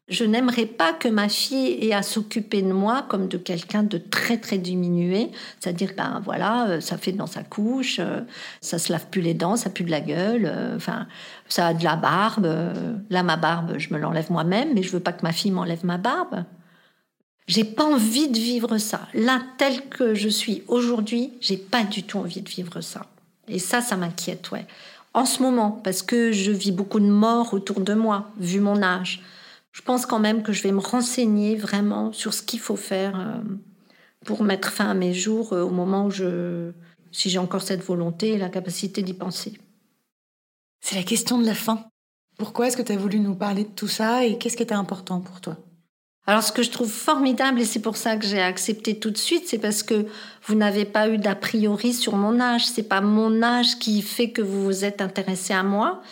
[0.09, 3.99] je n'aimerais pas que ma fille ait à s'occuper de moi comme de quelqu'un de
[3.99, 5.31] très très diminué.
[5.61, 8.23] C'est-à-dire, ben voilà, euh, ça fait dans sa couche, euh,
[8.63, 11.07] ça se lave plus les dents, ça pue de la gueule, euh, enfin,
[11.49, 12.49] ça a de la barbe.
[13.11, 15.85] Là, ma barbe, je me l'enlève moi-même, mais je veux pas que ma fille m'enlève
[15.85, 16.45] ma barbe.
[17.47, 19.09] J'ai pas envie de vivre ça.
[19.15, 23.07] Là, tel que je suis aujourd'hui, j'ai pas du tout envie de vivre ça.
[23.47, 24.67] Et ça, ça m'inquiète, ouais.
[25.15, 28.83] En ce moment, parce que je vis beaucoup de morts autour de moi, vu mon
[28.83, 29.23] âge
[29.73, 33.19] je pense quand même que je vais me renseigner vraiment sur ce qu'il faut faire
[33.19, 33.41] euh,
[34.25, 36.73] pour mettre fin à mes jours euh, au moment où je,
[37.13, 39.59] si j'ai encore cette volonté et la capacité d'y penser.
[40.81, 41.85] C'est la question de la fin.
[42.39, 44.75] Pourquoi est-ce que tu as voulu nous parler de tout ça et qu'est-ce qui était
[44.75, 45.57] important pour toi?
[46.29, 49.17] Alors, ce que je trouve formidable, et c'est pour ça que j'ai accepté tout de
[49.17, 50.05] suite, c'est parce que
[50.45, 52.67] vous n'avez pas eu d'a priori sur mon âge.
[52.67, 56.03] C'est pas mon âge qui fait que vous vous êtes intéressé à moi.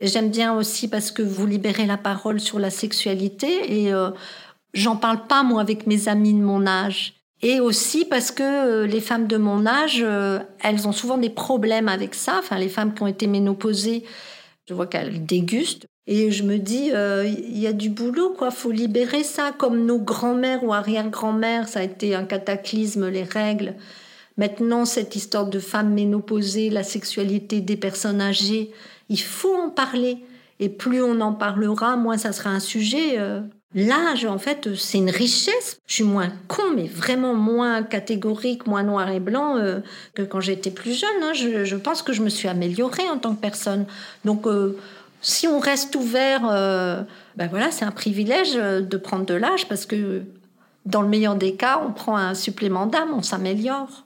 [0.00, 4.10] J'aime bien aussi parce que vous libérez la parole sur la sexualité et euh,
[4.74, 7.14] j'en parle pas moi avec mes amis de mon âge.
[7.42, 11.30] Et aussi parce que euh, les femmes de mon âge, euh, elles ont souvent des
[11.30, 12.36] problèmes avec ça.
[12.38, 14.04] Enfin, les femmes qui ont été ménopausées,
[14.68, 15.86] je vois qu'elles dégustent.
[16.08, 18.52] Et je me dis, il y a du boulot, quoi.
[18.52, 23.74] Faut libérer ça, comme nos grands-mères ou arrière-grand-mères, ça a été un cataclysme, les règles.
[24.36, 28.70] Maintenant, cette histoire de femmes ménopausées, la sexualité des personnes âgées,
[29.08, 30.18] il faut en parler.
[30.58, 33.18] Et plus on en parlera, moins ça sera un sujet.
[33.18, 33.40] Euh.
[33.74, 35.78] L'âge, en fait, c'est une richesse.
[35.86, 39.80] Je suis moins con, mais vraiment moins catégorique, moins noir et blanc euh,
[40.14, 41.22] que quand j'étais plus jeune.
[41.22, 41.34] Hein.
[41.34, 43.84] Je, pense que je me suis améliorée en tant que personne.
[44.24, 44.78] Donc, euh,
[45.20, 50.22] si on reste ouvert, ben voilà, c'est un privilège de prendre de l'âge parce que
[50.86, 54.05] dans le meilleur des cas, on prend un supplément d'âme, on s'améliore.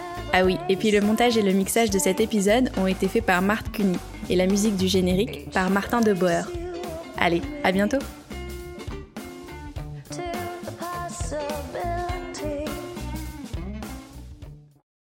[0.33, 3.25] Ah oui, et puis le montage et le mixage de cet épisode ont été faits
[3.25, 3.97] par Marthe Cuny
[4.29, 6.43] et la musique du générique par Martin de Boer.
[7.17, 7.99] Allez, à bientôt